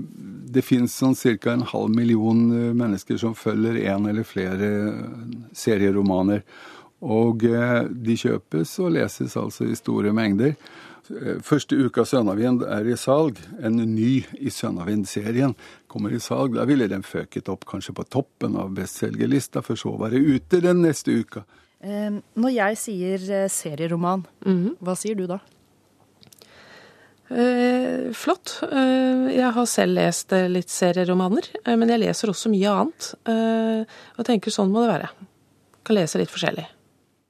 det 0.53 0.63
finnes 0.65 0.94
sånn 0.96 1.18
ca. 1.18 1.56
en 1.56 1.65
halv 1.68 1.96
million 1.96 2.44
eh, 2.53 2.70
mennesker 2.77 3.18
som 3.22 3.36
følger 3.36 3.82
én 3.82 4.08
eller 4.10 4.27
flere 4.27 4.70
serieromaner. 5.58 6.46
Og 7.01 7.41
de 7.41 8.13
kjøpes 8.13 8.75
og 8.84 8.91
leses 8.94 9.34
altså 9.34 9.65
i 9.65 9.75
store 9.75 10.12
mengder. 10.13 10.53
Første 11.41 11.74
uka 11.75 12.06
Sønnavind 12.06 12.62
er 12.62 12.86
i 12.86 12.94
salg, 12.96 13.39
en 13.58 13.80
ny 13.82 14.22
i 14.38 14.51
Sønnavind-serien 14.53 15.56
kommer 15.92 16.14
i 16.16 16.22
salg. 16.24 16.56
Da 16.56 16.66
ville 16.70 16.90
den 16.92 17.04
føket 17.06 17.52
opp 17.52 17.68
kanskje 17.70 17.96
på 17.98 18.08
toppen 18.08 18.56
av 18.60 18.72
bestselgerlista, 18.78 19.64
for 19.66 19.80
så 19.80 19.94
å 19.94 20.02
være 20.02 20.22
ute 20.22 20.64
den 20.64 20.84
neste 20.86 21.16
uka. 21.20 21.44
Når 21.82 22.52
jeg 22.54 22.78
sier 22.78 23.24
serieroman, 23.50 24.22
mm. 24.46 24.78
hva 24.86 24.94
sier 25.00 25.18
du 25.18 25.26
da? 25.30 25.40
Eh, 27.32 28.12
flott. 28.14 28.60
Eh, 28.72 29.30
jeg 29.38 29.52
har 29.56 29.68
selv 29.70 29.96
lest 29.96 30.34
eh, 30.36 30.50
litt 30.52 30.72
serieromaner, 30.72 31.48
eh, 31.64 31.78
men 31.80 31.90
jeg 31.94 32.02
leser 32.04 32.32
også 32.32 32.52
mye 32.52 32.74
annet. 32.76 33.12
Eh, 33.32 34.00
og 34.18 34.28
tenker 34.28 34.52
sånn 34.52 34.72
må 34.74 34.84
det 34.84 34.92
være. 34.92 35.10
Kan 35.88 35.98
lese 35.98 36.20
litt 36.20 36.34
forskjellig. 36.34 36.68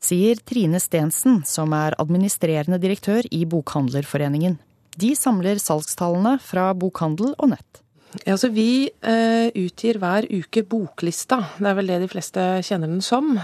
Sier 0.01 0.41
Trine 0.41 0.81
Stensen, 0.81 1.43
som 1.45 1.75
er 1.77 1.95
administrerende 2.01 2.81
direktør 2.81 3.27
i 3.29 3.43
Bokhandlerforeningen. 3.45 4.57
De 4.97 5.13
samler 5.15 5.61
salgstallene 5.61 6.39
fra 6.41 6.71
bokhandel 6.75 7.35
og 7.37 7.53
nett. 7.53 7.83
Ja, 8.25 8.33
altså 8.33 8.49
Vi 8.51 8.89
eh, 8.89 9.47
utgir 9.55 9.97
hver 10.01 10.27
uke 10.27 10.65
Boklista, 10.67 11.39
det 11.57 11.69
er 11.69 11.77
vel 11.77 11.91
det 11.93 11.99
de 12.03 12.09
fleste 12.11 12.47
kjenner 12.67 12.91
den 12.91 13.03
som. 13.05 13.37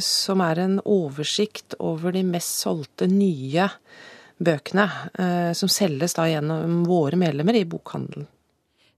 som 0.00 0.40
er 0.40 0.62
en 0.62 0.78
oversikt 0.88 1.76
over 1.78 2.16
de 2.16 2.22
mest 2.24 2.62
solgte 2.62 3.06
nye 3.10 3.68
bøkene, 4.38 4.90
eh, 5.18 5.52
som 5.52 5.68
selges 5.68 6.14
da 6.14 6.28
gjennom 6.28 6.84
våre 6.86 7.16
medlemmer 7.16 7.54
i 7.54 7.64
bokhandelen. 7.64 8.26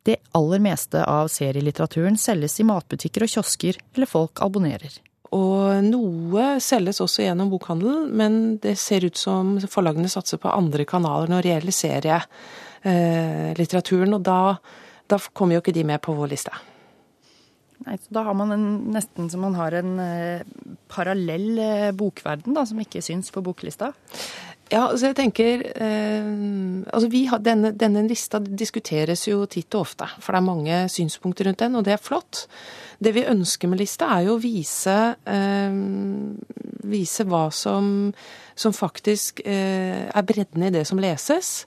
Det 0.03 0.17
aller 0.33 0.59
meste 0.65 1.05
av 1.05 1.29
serielitteraturen 1.29 2.17
selges 2.19 2.61
i 2.61 2.65
matbutikker 2.65 3.23
og 3.25 3.29
kiosker, 3.29 3.77
eller 3.95 4.07
folk 4.09 4.41
abonnerer. 4.45 4.91
Og 5.37 5.85
noe 5.87 6.61
selges 6.65 7.01
også 7.05 7.23
gjennom 7.23 7.51
bokhandelen, 7.53 8.11
men 8.17 8.59
det 8.63 8.79
ser 8.81 9.05
ut 9.07 9.17
som 9.17 9.61
forlagene 9.61 10.09
satser 10.11 10.39
på 10.43 10.51
andre 10.51 10.85
kanaler 10.89 11.29
når 11.31 11.43
det 11.43 11.51
gjelder 11.53 11.73
serielitteraturen, 12.85 14.15
og 14.17 14.23
da, 14.27 14.57
da 15.11 15.19
kommer 15.35 15.59
jo 15.59 15.65
ikke 15.65 15.77
de 15.77 15.87
med 15.87 16.03
på 16.05 16.15
vår 16.17 16.31
liste. 16.33 16.55
Nei, 17.87 17.97
så 17.97 18.13
Da 18.13 18.27
har 18.27 18.37
man 18.37 18.53
en, 18.53 18.67
nesten 18.93 19.31
som 19.33 19.41
man 19.47 19.57
har 19.57 19.73
en 19.79 19.99
eh, 20.05 20.45
parallell 20.93 21.59
eh, 21.59 21.91
bokverden 21.97 22.57
da, 22.57 22.67
som 22.69 22.81
ikke 22.83 23.01
syns 23.05 23.33
på 23.33 23.43
boklista? 23.45 23.95
Ja, 24.71 24.85
så 24.95 25.09
jeg 25.09 25.17
tenker 25.19 25.65
eh, 25.67 26.27
altså 26.93 27.09
vi 27.11 27.25
har, 27.27 27.41
denne, 27.43 27.73
denne, 27.75 28.05
lista 28.07 28.39
diskuteres 28.39 29.25
jo 29.27 29.43
titt 29.51 29.75
og 29.75 29.89
ofte, 29.89 30.07
for 30.23 30.31
det 30.31 30.39
er 30.39 30.47
mange 30.47 30.77
synspunkter 30.93 31.49
rundt 31.49 31.65
den, 31.65 31.79
og 31.79 31.89
det 31.89 31.97
er 31.97 32.05
flott. 32.05 32.45
Det 33.03 33.15
vi 33.17 33.27
ønsker 33.27 33.73
med 33.73 33.81
lista, 33.81 34.13
er 34.15 34.29
jo 34.29 34.37
å 34.37 34.43
vise, 34.43 34.99
eh, 35.25 35.81
vise 36.93 37.27
hva 37.27 37.49
som, 37.51 38.13
som 38.55 38.77
faktisk 38.77 39.43
eh, 39.43 40.05
er 40.07 40.29
bredden 40.29 40.69
i 40.69 40.75
det 40.77 40.85
som 40.87 41.03
leses. 41.03 41.65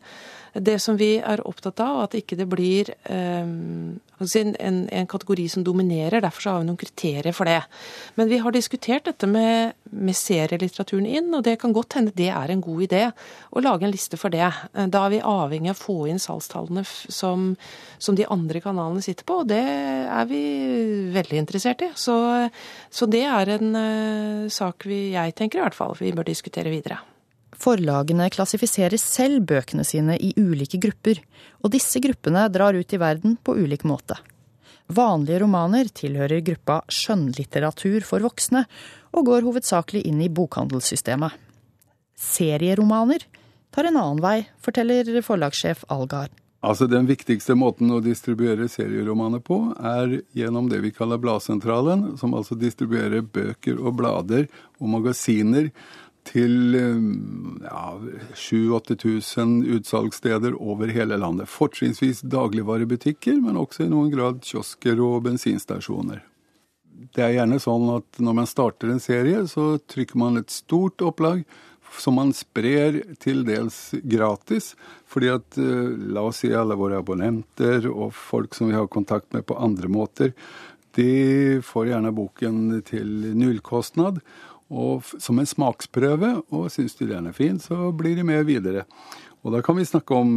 Det 0.53 0.75
som 0.81 0.97
vi 0.97 1.15
er 1.17 1.41
opptatt 1.47 1.81
av, 1.81 2.03
at 2.03 2.15
ikke 2.17 2.37
det 2.37 2.45
blir 2.45 2.91
um, 3.09 3.95
en, 4.21 4.53
en, 4.85 5.07
kategori 5.09 5.47
som 5.49 5.63
dominerer. 5.65 6.21
Derfor 6.21 6.49
har 6.49 6.59
vi 6.61 6.67
noen 6.67 6.77
kriterier 6.77 7.33
for 7.33 7.49
det. 7.49 7.63
Men 8.15 8.29
vi 8.29 8.37
har 8.37 8.53
diskutert 8.53 9.07
dette 9.07 9.25
med, 9.27 9.73
med 9.89 10.15
serielitteraturen 10.15 11.07
inn, 11.09 11.31
og 11.33 11.41
det 11.47 11.57
kan 11.61 11.73
godt 11.73 11.97
hende 11.97 12.13
det 12.13 12.29
er 12.29 12.53
en 12.53 12.61
god 12.61 12.83
idé 12.85 13.01
å 13.49 13.63
lage 13.65 13.87
en 13.87 13.93
liste 13.93 14.19
for 14.19 14.33
det. 14.33 14.51
Da 14.73 15.05
er 15.05 15.15
vi 15.15 15.23
avhengig 15.25 15.73
av 15.73 15.79
å 15.79 15.83
få 15.87 15.97
inn 16.11 16.21
salgstallene 16.21 16.85
som, 16.85 17.55
som 17.97 18.17
de 18.19 18.27
andre 18.29 18.61
kanalene 18.61 19.01
sitter 19.01 19.25
på, 19.25 19.41
og 19.41 19.49
det 19.49 19.63
er 19.63 20.29
vi 20.29 20.43
veldig 21.15 21.41
interessert 21.41 21.81
i. 21.81 21.89
Så, 21.97 22.19
så 22.93 23.09
det 23.09 23.25
er 23.25 23.55
en 23.57 23.73
uh, 23.73 24.53
sak 24.53 24.85
vi, 24.85 25.07
jeg 25.17 25.33
tenker 25.39 25.61
i 25.61 25.65
hvert 25.65 25.77
fall, 25.77 25.97
vi 25.97 26.13
bør 26.13 26.29
diskutere 26.29 26.73
videre. 26.73 27.01
Forlagene 27.59 28.29
klassifiserer 28.33 28.97
selv 29.01 29.45
bøkene 29.49 29.85
sine 29.85 30.17
i 30.17 30.33
ulike 30.37 30.79
grupper, 30.81 31.21
og 31.61 31.73
disse 31.73 32.01
gruppene 32.03 32.47
drar 32.53 32.75
ut 32.75 32.93
i 32.93 32.99
verden 33.01 33.37
på 33.37 33.55
ulik 33.59 33.85
måte. 33.87 34.17
Vanlige 34.93 35.43
romaner 35.45 35.87
tilhører 35.95 36.43
gruppa 36.43 36.81
skjønnlitteratur 36.91 38.03
for 38.05 38.25
voksne, 38.25 38.65
og 39.13 39.29
går 39.29 39.45
hovedsakelig 39.47 40.03
inn 40.09 40.21
i 40.25 40.31
bokhandelssystemet. 40.33 41.31
Serieromaner 42.19 43.25
tar 43.73 43.89
en 43.89 43.99
annen 43.99 44.23
vei, 44.23 44.37
forteller 44.61 45.21
forlagssjef 45.25 45.85
Algar. 45.93 46.31
Altså 46.63 46.87
Den 46.87 47.09
viktigste 47.09 47.57
måten 47.59 47.91
å 47.91 47.99
distribuere 48.03 48.69
serieromaner 48.71 49.41
på, 49.43 49.57
er 49.75 50.21
gjennom 50.37 50.69
det 50.71 50.79
vi 50.85 50.93
kaller 50.95 51.19
Bladsentralen, 51.19 52.13
som 52.17 52.35
altså 52.37 52.55
distribuerer 52.55 53.25
bøker 53.25 53.81
og 53.81 53.97
blader 53.99 54.47
og 54.79 54.93
magasiner 54.95 55.67
til 56.27 56.75
ja, 56.75 57.85
7000-8000 58.33 59.65
utsalgssteder 59.77 60.55
over 60.61 60.91
hele 60.93 61.17
landet. 61.19 61.51
Fortrinnsvis 61.51 62.23
dagligvarebutikker, 62.27 63.39
men 63.43 63.59
også 63.59 63.85
i 63.85 63.91
noen 63.91 64.11
grad 64.13 64.41
kiosker 64.45 65.01
og 65.03 65.23
bensinstasjoner. 65.27 66.23
Det 67.13 67.25
er 67.25 67.35
gjerne 67.35 67.59
sånn 67.61 67.89
at 67.97 68.23
når 68.23 68.39
man 68.39 68.49
starter 68.49 68.93
en 68.93 69.03
serie, 69.03 69.43
så 69.49 69.75
trykker 69.91 70.19
man 70.21 70.39
et 70.39 70.53
stort 70.53 71.01
opplag 71.03 71.43
som 71.99 72.15
man 72.17 72.31
sprer 72.33 73.01
til 73.21 73.43
dels 73.45 73.93
gratis. 74.01 74.73
Fordi 75.09 75.29
at, 75.33 75.57
eh, 75.57 75.93
la 76.13 76.23
oss 76.25 76.41
si 76.41 76.53
alle 76.53 76.77
våre 76.79 77.01
abonnenter 77.03 77.85
og 77.91 78.13
folk 78.13 78.55
som 78.55 78.69
vi 78.69 78.77
har 78.77 78.87
kontakt 78.87 79.33
med 79.33 79.45
på 79.45 79.57
andre 79.59 79.87
måter, 79.87 80.33
de 80.95 81.59
får 81.65 81.87
gjerne 81.89 82.13
boken 82.13 82.81
til 82.85 83.07
nullkostnad 83.33 84.19
og 84.73 85.05
som 85.21 85.39
en 85.39 85.49
smaksprøve, 85.49 86.31
og 86.53 86.71
syns 86.73 86.97
de 86.99 87.09
den 87.11 87.29
er 87.29 87.37
fin, 87.37 87.59
så 87.61 87.91
blir 87.95 88.17
de 88.17 88.25
med 88.27 88.47
videre. 88.49 88.87
Og 89.43 89.51
da 89.53 89.59
kan 89.63 89.77
vi 89.77 89.85
snakke 89.85 90.15
om 90.15 90.31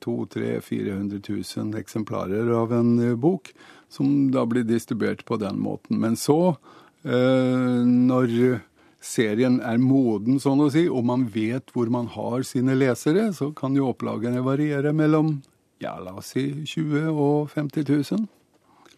200 0.00 0.60
000-400 0.64 1.20
000 1.28 1.80
eksemplarer 1.80 2.48
av 2.56 2.72
en 2.72 2.94
eh, 3.04 3.18
bok, 3.18 3.52
som 3.90 4.30
da 4.32 4.46
blir 4.48 4.64
distribuert 4.64 5.24
på 5.28 5.36
den 5.42 5.60
måten. 5.60 6.00
Men 6.00 6.16
så, 6.16 6.56
eh, 7.04 7.84
når 7.84 8.60
serien 9.00 9.60
er 9.60 9.80
moden, 9.80 10.40
sånn 10.40 10.64
å 10.64 10.70
si, 10.72 10.86
og 10.88 11.04
man 11.08 11.28
vet 11.32 11.72
hvor 11.74 11.92
man 11.92 12.08
har 12.14 12.44
sine 12.48 12.76
lesere, 12.78 13.28
så 13.36 13.52
kan 13.56 13.76
jo 13.76 13.90
opplagene 13.92 14.44
variere 14.44 14.94
mellom 14.96 15.38
ja, 15.80 15.94
la 16.00 16.18
oss 16.20 16.34
si 16.34 16.50
20 16.68 17.08
og 17.08 17.48
50 17.54 17.88
000 17.88 18.26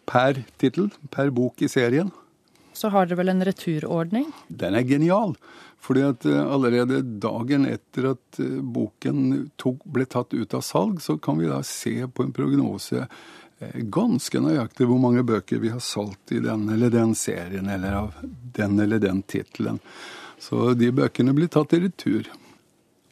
per 0.07 0.41
tittel, 0.59 0.89
per 1.11 1.31
bok 1.31 1.63
i 1.63 1.71
serien 1.71 2.11
så 2.73 2.89
har 2.93 3.07
dere 3.07 3.21
vel 3.21 3.31
en 3.33 3.45
returordning? 3.45 4.27
Den 4.47 4.75
er 4.77 4.87
genial. 4.87 5.35
Fordi 5.83 6.03
at 6.07 6.25
eh, 6.25 6.39
allerede 6.39 7.01
dagen 7.01 7.67
etter 7.67 8.13
at 8.13 8.39
eh, 8.39 8.59
boken 8.61 9.49
tok, 9.59 9.81
ble 9.83 10.07
tatt 10.07 10.33
ut 10.33 10.55
av 10.55 10.63
salg, 10.63 11.01
så 11.03 11.17
kan 11.19 11.41
vi 11.41 11.49
da 11.51 11.59
se 11.67 11.95
på 12.07 12.23
en 12.23 12.31
prognose 12.35 13.01
eh, 13.03 13.81
ganske 13.91 14.43
nøyaktig 14.45 14.87
hvor 14.87 15.01
mange 15.03 15.25
bøker 15.27 15.59
vi 15.59 15.73
har 15.73 15.83
solgt 15.83 16.31
i 16.31 16.39
den 16.43 16.69
eller 16.71 16.93
den 16.93 17.11
serien, 17.19 17.67
eller 17.67 17.99
av 17.99 18.21
den 18.55 18.79
eller 18.79 19.03
den 19.03 19.21
tittelen. 19.27 19.81
Så 20.39 20.71
de 20.79 20.91
bøkene 20.95 21.35
blir 21.35 21.51
tatt 21.51 21.75
i 21.75 21.83
retur. 21.83 22.31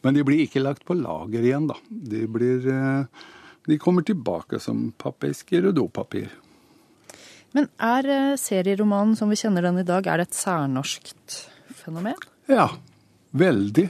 Men 0.02 0.16
de 0.16 0.24
blir 0.26 0.46
ikke 0.46 0.64
lagt 0.64 0.86
på 0.88 0.96
lager 0.96 1.44
igjen, 1.44 1.68
da. 1.68 1.76
De, 1.88 2.24
blir, 2.26 2.64
de 3.68 3.78
kommer 3.80 4.02
tilbake 4.02 4.58
som 4.60 4.88
pappesker 4.98 5.68
og 5.68 5.76
dopapir. 5.78 6.32
Men 7.56 7.68
er 7.80 8.08
eh, 8.08 8.34
serieromanen 8.40 9.16
som 9.18 9.32
vi 9.32 9.38
kjenner 9.38 9.66
den 9.68 9.82
i 9.82 9.86
dag, 9.86 10.06
er 10.08 10.20
det 10.20 10.30
et 10.30 10.38
særnorskt 10.38 11.38
fenomen? 11.82 12.18
Ja, 12.50 12.70
veldig. 13.36 13.88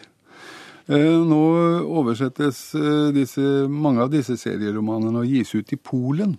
Eh, 0.90 1.18
nå 1.28 1.42
oversettes 1.86 2.64
eh, 2.78 3.10
disse, 3.14 3.44
mange 3.70 4.02
av 4.04 4.10
disse 4.12 4.36
serieromanene 4.40 5.22
og 5.22 5.30
gis 5.30 5.54
ut 5.54 5.74
i 5.74 5.78
Polen. 5.78 6.36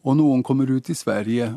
Og 0.00 0.16
noen 0.16 0.44
kommer 0.44 0.68
ut 0.72 0.88
i 0.88 0.96
Sverige 0.96 1.50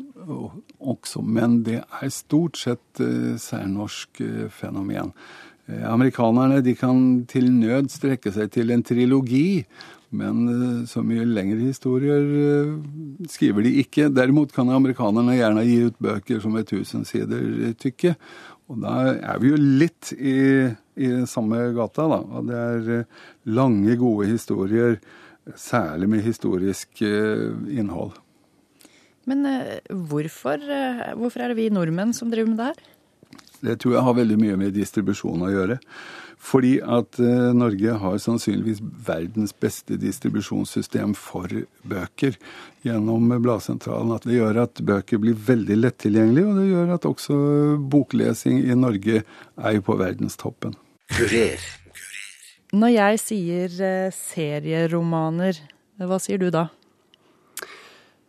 også, 0.84 1.22
men 1.24 1.62
det 1.64 1.78
er 1.80 2.10
stort 2.12 2.58
sett 2.60 3.00
særnorsk 3.00 4.20
fenomen. 4.52 5.14
Amerikanerne 5.88 6.60
kan 6.76 7.24
til 7.32 7.48
nød 7.56 7.88
strekke 7.94 8.34
seg 8.36 8.52
til 8.52 8.76
en 8.76 8.84
trilogi, 8.84 9.64
men 10.14 10.42
eh, 10.52 10.80
så 10.90 11.02
mye 11.06 11.26
lengre 11.26 11.62
historier 11.66 12.24
eh, 12.24 12.72
skriver 13.32 13.66
de 13.66 13.74
ikke. 13.82 14.10
Derimot 14.14 14.54
kan 14.56 14.70
amerikanerne 14.70 15.38
gjerne 15.38 15.66
gi 15.66 15.80
ut 15.90 16.00
bøker 16.04 16.42
som 16.44 16.58
er 16.60 16.66
1000 16.68 17.08
sider 17.10 17.74
tykke. 17.82 18.16
Og 18.72 18.80
da 18.84 18.96
er 19.16 19.42
vi 19.42 19.52
jo 19.52 19.60
litt 19.60 20.14
i, 20.16 20.38
i 20.96 21.12
samme 21.30 21.66
gata, 21.76 22.08
da. 22.14 22.22
Og 22.24 22.50
det 22.50 22.60
er 22.62 22.92
eh, 23.00 23.22
lange, 23.58 23.98
gode 24.00 24.30
historier, 24.32 25.00
særlig 25.60 26.08
med 26.08 26.24
historisk 26.24 27.02
innhold. 27.04 28.14
Men 29.28 29.44
hvorfor, 30.08 30.62
hvorfor 31.20 31.44
er 31.44 31.52
det 31.52 31.58
vi 31.58 31.66
nordmenn 31.72 32.14
som 32.16 32.32
driver 32.32 32.54
med 32.54 32.62
det 32.62 32.70
her? 32.70 32.93
Det 33.64 33.78
tror 33.80 33.96
jeg 33.96 34.06
har 34.06 34.18
veldig 34.18 34.38
mye 34.42 34.60
med 34.60 34.76
distribusjon 34.76 35.46
å 35.46 35.52
gjøre. 35.52 35.80
Fordi 36.44 36.74
at 36.84 37.20
uh, 37.24 37.54
Norge 37.56 37.96
har 38.02 38.18
sannsynligvis 38.20 38.82
verdens 39.08 39.54
beste 39.56 39.96
distribusjonssystem 40.02 41.14
for 41.16 41.48
bøker 41.88 42.36
gjennom 42.84 43.32
Bladsentralen. 43.44 44.12
At 44.18 44.28
det 44.28 44.42
gjør 44.42 44.66
at 44.66 44.84
bøker 44.84 45.22
blir 45.24 45.38
veldig 45.48 45.80
lettilgjengelige, 45.80 46.50
og 46.50 46.60
det 46.60 46.68
gjør 46.68 46.94
at 46.98 47.08
også 47.08 47.38
boklesing 47.94 48.60
i 48.66 48.76
Norge 48.76 49.24
er 49.24 49.78
jo 49.78 49.88
på 49.88 49.98
verdenstoppen. 50.02 50.76
Kurer. 51.14 51.64
Når 52.74 52.96
jeg 52.98 53.24
sier 53.24 53.80
uh, 53.80 54.14
serieromaner, 54.18 55.64
hva 56.04 56.20
sier 56.20 56.42
du 56.42 56.50
da? 56.52 56.68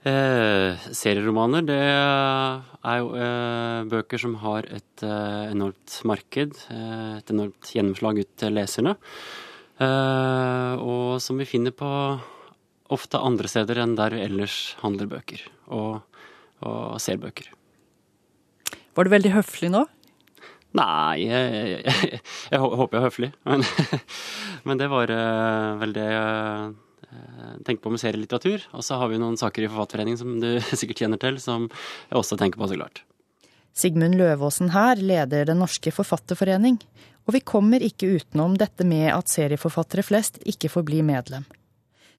Eh, 0.05 0.83
serieromaner, 0.93 1.65
det 1.65 1.81
er 1.81 2.99
jo 3.01 3.15
eh, 3.17 3.87
bøker 3.89 4.21
som 4.21 4.35
har 4.43 4.69
et 4.69 5.05
eh, 5.07 5.47
enormt 5.49 5.95
marked, 6.05 6.59
eh, 6.75 7.15
et 7.23 7.33
enormt 7.33 7.71
gjennomslag 7.73 8.21
ut 8.21 8.35
til 8.37 8.53
leserne. 8.53 8.93
Eh, 9.81 10.75
og 10.77 11.17
som 11.25 11.41
vi 11.41 11.49
finner 11.49 11.73
på 11.73 11.89
ofte 12.93 13.17
andre 13.17 13.49
steder 13.49 13.81
enn 13.81 13.97
der 13.97 14.19
vi 14.19 14.27
ellers 14.27 14.77
handler 14.85 15.09
bøker 15.09 15.41
og, 15.73 16.05
og 16.61 17.01
ser 17.01 17.17
bøker. 17.25 17.49
Var 18.95 19.09
du 19.09 19.15
veldig 19.17 19.33
høflig 19.39 19.73
nå? 19.73 19.87
Nei, 20.77 21.25
jeg, 21.25 21.53
jeg, 21.57 21.83
jeg, 21.89 22.25
jeg 22.53 22.61
håper 22.61 22.99
jeg 22.99 23.01
er 23.01 23.09
høflig. 23.09 23.35
Men, 23.49 23.65
men 24.69 24.85
det 24.85 24.93
var 24.93 25.11
uh, 25.17 25.81
vel 25.81 25.97
det 25.97 26.09
Eh, 26.13 26.73
tenker 27.65 27.83
på 27.85 27.93
med 27.95 28.03
serielitteratur. 28.03 28.67
Og 28.77 28.85
så 28.85 28.99
har 29.01 29.11
vi 29.11 29.19
noen 29.23 29.39
saker 29.41 29.65
i 29.65 29.71
Forfatterforeningen 29.71 30.21
som 30.21 30.39
du 30.43 30.51
sikkert 30.81 31.05
kjenner 31.05 31.21
til, 31.23 31.41
som 31.43 31.69
jeg 31.71 32.21
også 32.21 32.39
tenker 32.41 32.61
på, 32.61 32.69
så 32.71 32.79
klart. 32.79 33.03
Sigmund 33.75 34.15
Løvaasen 34.15 34.71
her 34.71 35.01
leder 35.03 35.49
Den 35.49 35.59
norske 35.63 35.91
forfatterforening. 35.95 36.79
Og 37.27 37.35
vi 37.35 37.41
kommer 37.41 37.83
ikke 37.83 38.13
utenom 38.21 38.59
dette 38.61 38.87
med 38.87 39.09
at 39.11 39.33
serieforfattere 39.33 40.05
flest 40.07 40.39
ikke 40.47 40.71
får 40.71 40.85
bli 40.87 41.03
medlem. 41.03 41.47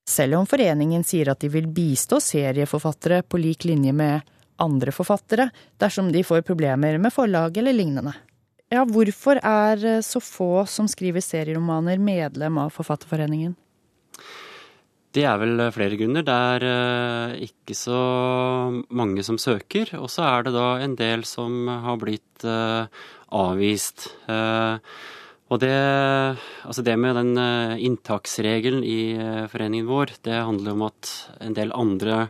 Selv 0.06 0.38
om 0.38 0.48
foreningen 0.50 1.04
sier 1.06 1.32
at 1.32 1.42
de 1.42 1.50
vil 1.50 1.68
bistå 1.72 2.20
serieforfattere 2.22 3.24
på 3.26 3.40
lik 3.42 3.66
linje 3.66 3.94
med 3.94 4.26
andre 4.62 4.94
forfattere 4.94 5.50
dersom 5.82 6.12
de 6.14 6.24
får 6.24 6.46
problemer 6.48 6.98
med 7.02 7.14
forlag 7.14 7.58
eller 7.58 7.74
lignende. 7.74 8.14
Ja, 8.74 8.82
hvorfor 8.86 9.40
er 9.46 10.02
så 10.02 10.20
få 10.22 10.66
som 10.70 10.88
skriver 10.90 11.22
serieromaner 11.22 12.02
medlem 12.02 12.58
av 12.58 12.72
Forfatterforeningen? 12.74 13.54
Det 15.16 15.24
er 15.24 15.38
vel 15.40 15.62
eh, 15.64 15.72
flere 15.72 15.98
grunner. 16.00 16.26
Det 16.28 16.36
er 16.36 16.66
eh, 16.68 17.44
ikke 17.48 17.76
så 17.78 18.00
mange 18.92 19.24
som 19.24 19.40
søker. 19.40 19.94
Og 20.02 20.10
så 20.12 20.26
er 20.28 20.48
det 20.48 20.56
da 20.58 20.70
en 20.84 20.98
del 21.00 21.24
som 21.28 21.70
har 21.70 22.00
blitt 22.02 22.44
eh, 22.44 23.06
avvist. 23.36 24.10
Og 25.46 25.60
det, 25.62 25.72
altså 26.66 26.84
det 26.86 26.96
med 26.98 27.18
den 27.20 27.38
inntaksregelen 27.86 28.82
i 28.82 29.14
foreningen 29.52 29.90
vår, 29.90 30.16
det 30.26 30.40
handler 30.42 30.74
om 30.74 30.86
at 30.88 31.12
en 31.44 31.58
del 31.58 31.74
andre 31.76 32.24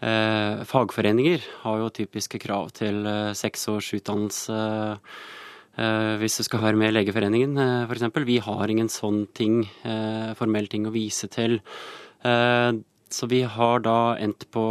fagforeninger 0.00 1.44
har 1.64 1.82
jo 1.82 1.90
typiske 1.98 2.40
krav 2.42 2.72
til 2.78 3.04
seks 3.38 3.68
års 3.70 3.90
utdannelse 3.98 4.56
hvis 6.20 6.36
du 6.36 6.44
skal 6.44 6.60
være 6.60 6.76
med 6.76 6.90
i 6.90 6.96
Legeforeningen 6.98 7.56
eh, 7.56 7.84
f.eks. 7.88 8.04
Vi 8.28 8.38
har 8.44 8.70
ingen 8.70 8.90
sånn 8.92 9.24
ting, 9.32 9.62
formell 10.36 10.68
ting 10.68 10.84
å 10.88 10.92
vise 10.92 11.30
til. 11.32 11.60
Eh, 12.28 12.70
så 13.12 13.28
vi 13.28 13.42
har 13.44 13.82
da 13.84 14.14
endt 14.20 14.46
på 14.52 14.62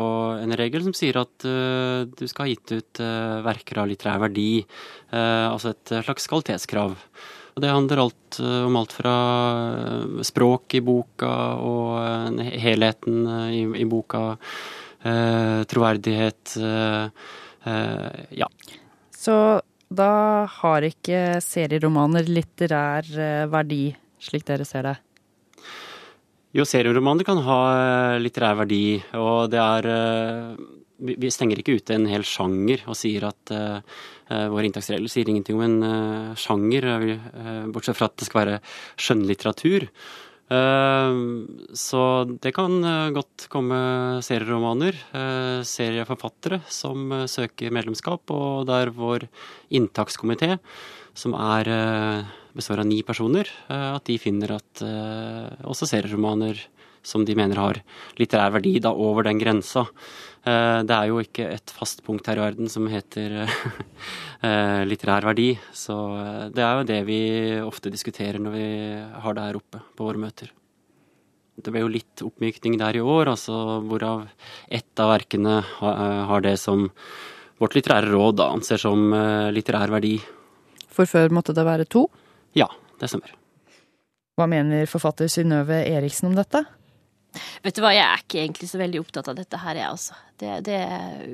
en 0.42 0.56
regel 0.58 0.86
som 0.86 0.96
sier 0.98 1.20
at 1.20 1.46
du 1.46 2.24
skal 2.26 2.48
ha 2.48 2.50
gitt 2.50 2.72
ut 2.74 3.02
verker 3.46 3.84
av 3.84 3.86
litterær 3.92 4.24
verdi, 4.24 4.64
altså 5.14 5.76
et 5.76 5.92
slags 6.08 6.26
kvalitetskrav. 6.26 6.96
Og 7.54 7.62
det 7.62 7.70
handler 7.70 8.02
alt, 8.02 8.40
om 8.42 8.80
alt 8.82 8.96
fra 8.98 9.14
språk 10.26 10.74
i 10.74 10.82
boka 10.82 11.36
og 11.62 12.42
helheten 12.66 13.30
i, 13.54 13.62
i 13.84 13.86
boka, 13.86 14.24
troverdighet 15.06 16.58
ja. 18.42 18.50
Så 19.22 19.38
da 19.92 20.12
har 20.60 20.86
ikke 20.88 21.42
serieromaner 21.44 22.28
litterær 22.30 23.08
verdi, 23.52 23.90
slik 24.24 24.46
dere 24.48 24.68
ser 24.68 24.88
det? 24.88 24.94
Jo, 26.56 26.66
serieromaner 26.68 27.28
kan 27.28 27.40
ha 27.46 27.60
eh, 27.76 28.22
litterær 28.24 28.58
verdi, 28.64 29.00
og 29.20 29.52
det 29.52 29.60
er 29.60 29.90
eh, 29.92 30.66
Vi 31.22 31.32
stenger 31.34 31.60
ikke 31.62 31.78
ute 31.80 31.96
en 31.96 32.10
hel 32.12 32.26
sjanger 32.28 32.84
og 32.86 32.98
sier 33.00 33.24
at 33.26 33.52
våre 34.32 34.68
inntaksregler 34.68 35.10
sier 35.10 35.28
ingenting 35.28 35.58
om 35.58 35.64
en 35.66 36.36
sjanger, 36.40 36.86
bortsett 37.74 37.98
fra 37.98 38.08
at 38.08 38.20
det 38.22 38.28
skal 38.28 38.40
være 38.40 38.60
skjønnlitteratur. 39.02 39.88
Så 40.52 42.02
det 42.44 42.52
kan 42.52 42.74
godt 43.16 43.46
komme 43.54 43.78
serieromaner, 44.26 44.98
serieforfattere 45.64 46.60
som 46.68 47.14
søker 47.32 47.72
medlemskap, 47.72 48.34
og 48.36 48.68
der 48.68 48.92
vår 48.92 49.30
inntakskomité, 49.72 50.58
som 51.16 51.38
er 51.40 51.72
består 52.56 52.82
av 52.82 52.88
ni 52.88 53.02
personer, 53.04 53.48
eh, 53.70 53.90
at 53.96 54.06
de 54.08 54.18
finner 54.22 54.58
at 54.58 54.84
eh, 54.86 55.68
også 55.68 55.90
serieromaner 55.90 56.60
som 57.04 57.24
de 57.26 57.36
mener 57.38 57.58
har 57.58 57.80
litterær 58.20 58.54
verdi, 58.58 58.76
da 58.84 58.92
over 58.94 59.26
den 59.26 59.40
grensa. 59.42 59.88
Eh, 60.42 60.80
det 60.88 60.96
er 60.96 61.10
jo 61.12 61.20
ikke 61.22 61.46
et 61.54 61.74
fast 61.76 62.02
punkt 62.06 62.26
her 62.30 62.40
i 62.40 62.44
verden 62.46 62.70
som 62.72 62.88
heter 62.90 63.44
litterær 64.90 65.28
verdi, 65.30 65.52
så 65.78 65.96
det 66.50 66.64
er 66.66 66.80
jo 66.80 66.88
det 66.90 66.98
vi 67.06 67.20
ofte 67.62 67.92
diskuterer 67.94 68.42
når 68.42 68.56
vi 68.56 68.70
har 69.22 69.36
det 69.38 69.44
her 69.46 69.60
oppe 69.60 69.84
på 69.94 70.08
våre 70.08 70.22
møter. 70.24 70.50
Det 71.62 71.70
ble 71.70 71.84
jo 71.84 71.92
litt 71.94 72.24
oppmykning 72.26 72.80
der 72.82 72.98
i 72.98 73.04
år, 73.06 73.30
altså 73.36 73.54
hvorav 73.86 74.24
ett 74.66 75.04
av 75.04 75.12
verkene 75.14 75.60
har 75.78 76.42
det 76.42 76.56
som 76.58 76.88
vårt 77.62 77.78
litterære 77.78 78.10
råd 78.10 78.42
anser 78.48 78.82
som 78.82 79.14
litterær 79.54 79.94
verdi. 79.94 80.16
For 80.90 81.06
før 81.06 81.30
måtte 81.38 81.54
det 81.54 81.68
være 81.68 81.86
to? 81.86 82.08
Ja, 82.58 82.66
det 82.98 83.12
stemmer. 83.14 83.36
Hva 84.40 84.50
mener 84.50 84.90
forfatter 84.90 85.30
Synnøve 85.30 85.84
Eriksen 85.86 86.32
om 86.32 86.40
dette? 86.40 86.66
Vet 87.64 87.78
du 87.78 87.82
hva, 87.84 87.94
jeg 87.96 88.04
er 88.04 88.24
ikke 88.24 88.40
egentlig 88.42 88.68
så 88.68 88.80
veldig 88.82 89.00
opptatt 89.00 89.30
av 89.32 89.38
dette 89.38 89.60
her, 89.62 89.78
jeg 89.80 89.88
altså. 89.88 90.18
Det, 90.42 90.56
det, 90.68 90.80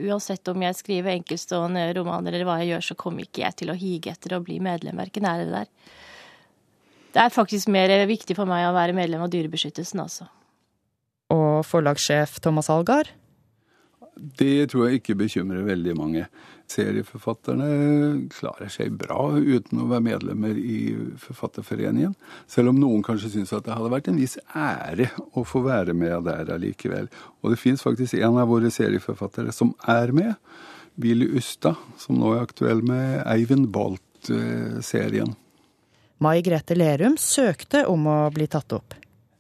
uansett 0.06 0.52
om 0.52 0.66
jeg 0.66 0.78
skriver 0.78 1.16
enkeltstående 1.16 1.86
romaner 1.98 2.36
eller 2.36 2.46
hva 2.46 2.60
jeg 2.62 2.74
gjør, 2.74 2.86
så 2.90 2.98
kommer 3.00 3.26
ikke 3.26 3.46
jeg 3.46 3.58
til 3.64 3.72
å 3.74 3.78
hige 3.78 4.14
etter 4.14 4.36
å 4.38 4.44
bli 4.44 4.60
medlem, 4.64 5.00
verken 5.00 5.26
her 5.26 5.42
eller 5.42 5.64
der. 5.64 5.96
Det 7.16 7.24
er 7.24 7.34
faktisk 7.34 7.72
mer 7.74 7.94
viktig 8.06 8.36
for 8.38 8.50
meg 8.50 8.68
å 8.68 8.76
være 8.76 8.94
medlem 8.98 9.24
av 9.26 9.32
Dyrebeskyttelsen, 9.34 10.04
altså. 10.04 10.28
Og 11.34 11.64
forlagssjef 11.66 12.38
Thomas 12.44 12.70
Algar? 12.72 13.10
Det 14.18 14.70
tror 14.72 14.88
jeg 14.88 15.02
ikke 15.02 15.18
bekymrer 15.18 15.66
veldig 15.66 15.96
mange 15.98 16.28
serieforfatterne 16.72 17.68
klarer 18.34 18.72
seg 18.72 18.96
bra 19.00 19.30
uten 19.38 19.82
å 19.84 19.88
være 19.92 20.06
medlemmer 20.06 20.58
i 20.60 20.80
Forfatterforeningen. 21.22 22.16
Selv 22.50 22.74
om 22.74 22.82
noen 22.82 23.06
kanskje 23.06 23.32
syns 23.38 23.54
at 23.56 23.66
det 23.68 23.76
hadde 23.78 23.94
vært 23.94 24.10
en 24.12 24.20
viss 24.20 24.38
ære 24.52 25.10
å 25.38 25.46
få 25.48 25.64
være 25.68 25.96
med 25.98 26.28
der 26.28 26.52
allikevel. 26.58 27.10
Og 27.42 27.54
det 27.54 27.62
fins 27.62 27.86
faktisk 27.86 28.20
en 28.20 28.40
av 28.42 28.52
våre 28.52 28.72
serieforfattere 28.74 29.56
som 29.56 29.74
er 29.88 30.14
med. 30.16 30.36
Billy 30.98 31.30
Ustad, 31.38 31.78
som 32.02 32.18
nå 32.18 32.34
er 32.34 32.48
aktuell 32.48 32.82
med 32.86 33.22
Eivind 33.30 33.70
Balt-serien. 33.74 35.36
Mai 36.18 36.42
Grete 36.42 36.74
Lerum 36.74 37.20
søkte 37.22 37.86
om 37.86 38.08
å 38.10 38.22
bli 38.34 38.48
tatt 38.50 38.74
opp. 38.74 38.98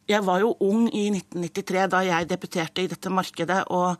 Jeg 0.07 0.23
var 0.23 0.39
jo 0.39 0.53
ung 0.63 0.85
i 0.95 1.09
1993 1.11 1.87
da 1.91 1.99
jeg 2.07 2.29
debuterte 2.29 2.83
i 2.83 2.87
dette 2.87 3.11
markedet. 3.11 3.65
og 3.67 3.97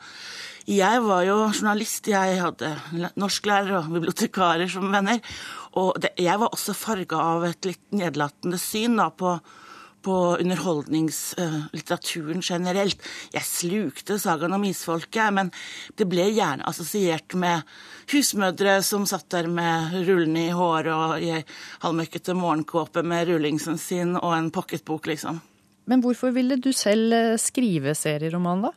jeg 0.68 1.00
var 1.00 1.22
jo 1.24 1.46
journalist, 1.48 2.10
jeg 2.12 2.42
hadde 2.44 2.74
norsklærer 3.16 3.78
og 3.78 3.86
bibliotekarer 3.92 4.68
som 4.68 4.92
venner. 4.92 5.22
Og 5.80 5.96
det, 6.04 6.12
jeg 6.20 6.40
var 6.40 6.50
også 6.52 6.74
farga 6.76 7.16
av 7.36 7.46
et 7.48 7.66
litt 7.70 7.96
nedlatende 7.96 8.58
syn 8.60 9.00
da, 9.00 9.08
på, 9.08 9.40
på 10.04 10.36
underholdningslitteraturen 10.44 12.44
uh, 12.44 12.50
generelt. 12.52 13.00
Jeg 13.32 13.48
slukte 13.48 14.20
sagaen 14.20 14.60
om 14.60 14.68
isfolket, 14.68 15.32
men 15.40 15.56
det 15.96 16.10
ble 16.12 16.28
gjerne 16.36 16.68
assosiert 16.68 17.32
med 17.40 17.64
husmødre 18.12 18.84
som 18.84 19.08
satt 19.08 19.32
der 19.32 19.48
med 19.48 20.04
rullene 20.08 20.50
i 20.50 20.56
håret 20.56 20.96
og 20.96 21.22
i 21.24 21.44
halvmøkkete 21.84 22.36
morgenkåpe 22.36 23.04
med 23.08 23.28
rullingsen 23.32 23.80
sin 23.80 24.18
og 24.20 24.36
en 24.36 24.52
pocketbok, 24.52 25.08
liksom. 25.16 25.40
Men 25.88 26.04
hvorfor 26.04 26.34
ville 26.36 26.58
du 26.60 26.70
selv 26.76 27.16
eh, 27.16 27.38
skrive 27.42 27.96
serieroman, 27.98 28.68
da? 28.68 28.74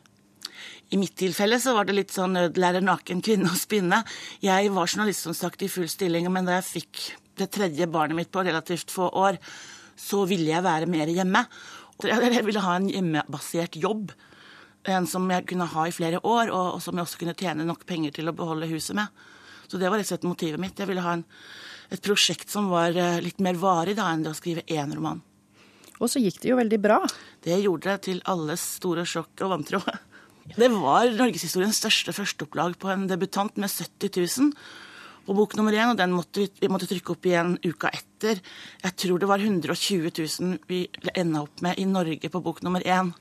I 0.91 0.99
mitt 0.99 1.15
tilfelle 1.19 1.59
så 1.63 1.73
var 1.75 1.87
det 1.87 1.95
litt 1.95 2.11
sånn 2.11 2.35
nødlære 2.35 2.81
naken 2.83 3.21
kvinne 3.23 3.51
å 3.51 3.59
spinne. 3.59 4.01
Jeg 4.43 4.71
var 4.75 4.89
journalist 4.89 5.27
som 5.27 5.35
sagt 5.35 5.63
i 5.63 5.69
full 5.71 5.87
stilling, 5.91 6.27
men 6.31 6.47
da 6.47 6.57
jeg 6.57 6.67
fikk 6.67 7.03
det 7.39 7.47
tredje 7.55 7.87
barnet 7.91 8.17
mitt 8.17 8.31
på 8.31 8.43
relativt 8.43 8.91
få 8.91 9.07
år, 9.07 9.39
så 9.95 10.25
ville 10.27 10.51
jeg 10.51 10.65
være 10.65 10.89
mer 10.91 11.11
hjemme. 11.11 11.45
Jeg 12.03 12.43
ville 12.43 12.63
ha 12.65 12.75
en 12.75 12.89
hjemmebasert 12.91 13.77
jobb. 13.79 14.11
En 14.89 15.07
som 15.07 15.27
jeg 15.31 15.45
kunne 15.51 15.69
ha 15.71 15.87
i 15.87 15.95
flere 15.95 16.19
år, 16.27 16.51
og 16.51 16.81
som 16.83 16.97
jeg 16.97 17.07
også 17.07 17.21
kunne 17.21 17.37
tjene 17.39 17.67
nok 17.67 17.85
penger 17.87 18.17
til 18.17 18.31
å 18.31 18.35
beholde 18.35 18.71
huset 18.71 18.97
med. 18.97 19.11
Så 19.69 19.79
det 19.79 19.87
var 19.87 20.01
rett 20.01 20.09
og 20.09 20.15
slett 20.15 20.27
motivet 20.27 20.59
mitt. 20.59 20.79
Jeg 20.79 20.89
ville 20.89 21.05
ha 21.05 21.15
en 21.19 21.27
et 21.91 22.03
prosjekt 22.03 22.51
som 22.51 22.69
var 22.71 22.95
eh, 22.95 23.19
litt 23.23 23.41
mer 23.43 23.59
varig 23.59 23.97
da 23.97 24.07
enn 24.11 24.23
det 24.23 24.31
å 24.31 24.37
skrive 24.37 24.63
én 24.71 24.93
roman. 24.95 25.19
Og 26.01 26.09
så 26.09 26.21
gikk 26.21 26.39
det 26.41 26.49
jo 26.49 26.57
veldig 26.57 26.79
bra. 26.81 26.99
Det 27.45 27.59
gjorde 27.61 27.93
det 27.93 28.07
til 28.07 28.23
alles 28.29 28.63
store 28.79 29.05
sjokk 29.07 29.45
og 29.45 29.53
vantro. 29.55 29.81
Det 30.57 30.67
var 30.73 31.11
norgeshistoriens 31.13 31.77
største 31.77 32.13
førsteopplag 32.17 32.73
på 32.81 32.89
en 32.89 33.05
debutant 33.09 33.53
med 33.61 33.69
70 33.69 34.17
000 34.17 34.55
på 35.27 35.35
bok 35.37 35.53
nummer 35.55 35.75
én, 35.77 35.91
og 35.91 35.99
den 35.99 36.15
måtte 36.15 36.47
vi, 36.47 36.69
måtte 36.71 36.87
trykke 36.89 37.13
opp 37.13 37.27
igjen 37.29 37.53
uka 37.61 37.91
etter. 37.93 38.41
Jeg 38.81 38.95
tror 39.03 39.21
det 39.21 39.29
var 39.29 39.43
120 39.43 40.09
000 40.09 40.57
vi 40.67 40.87
enda 41.13 41.43
opp 41.45 41.61
med 41.61 41.77
i 41.77 41.85
Norge 41.85 42.31
på 42.33 42.41
bok 42.41 42.63
nummer 42.65 42.81
én. 42.81 43.13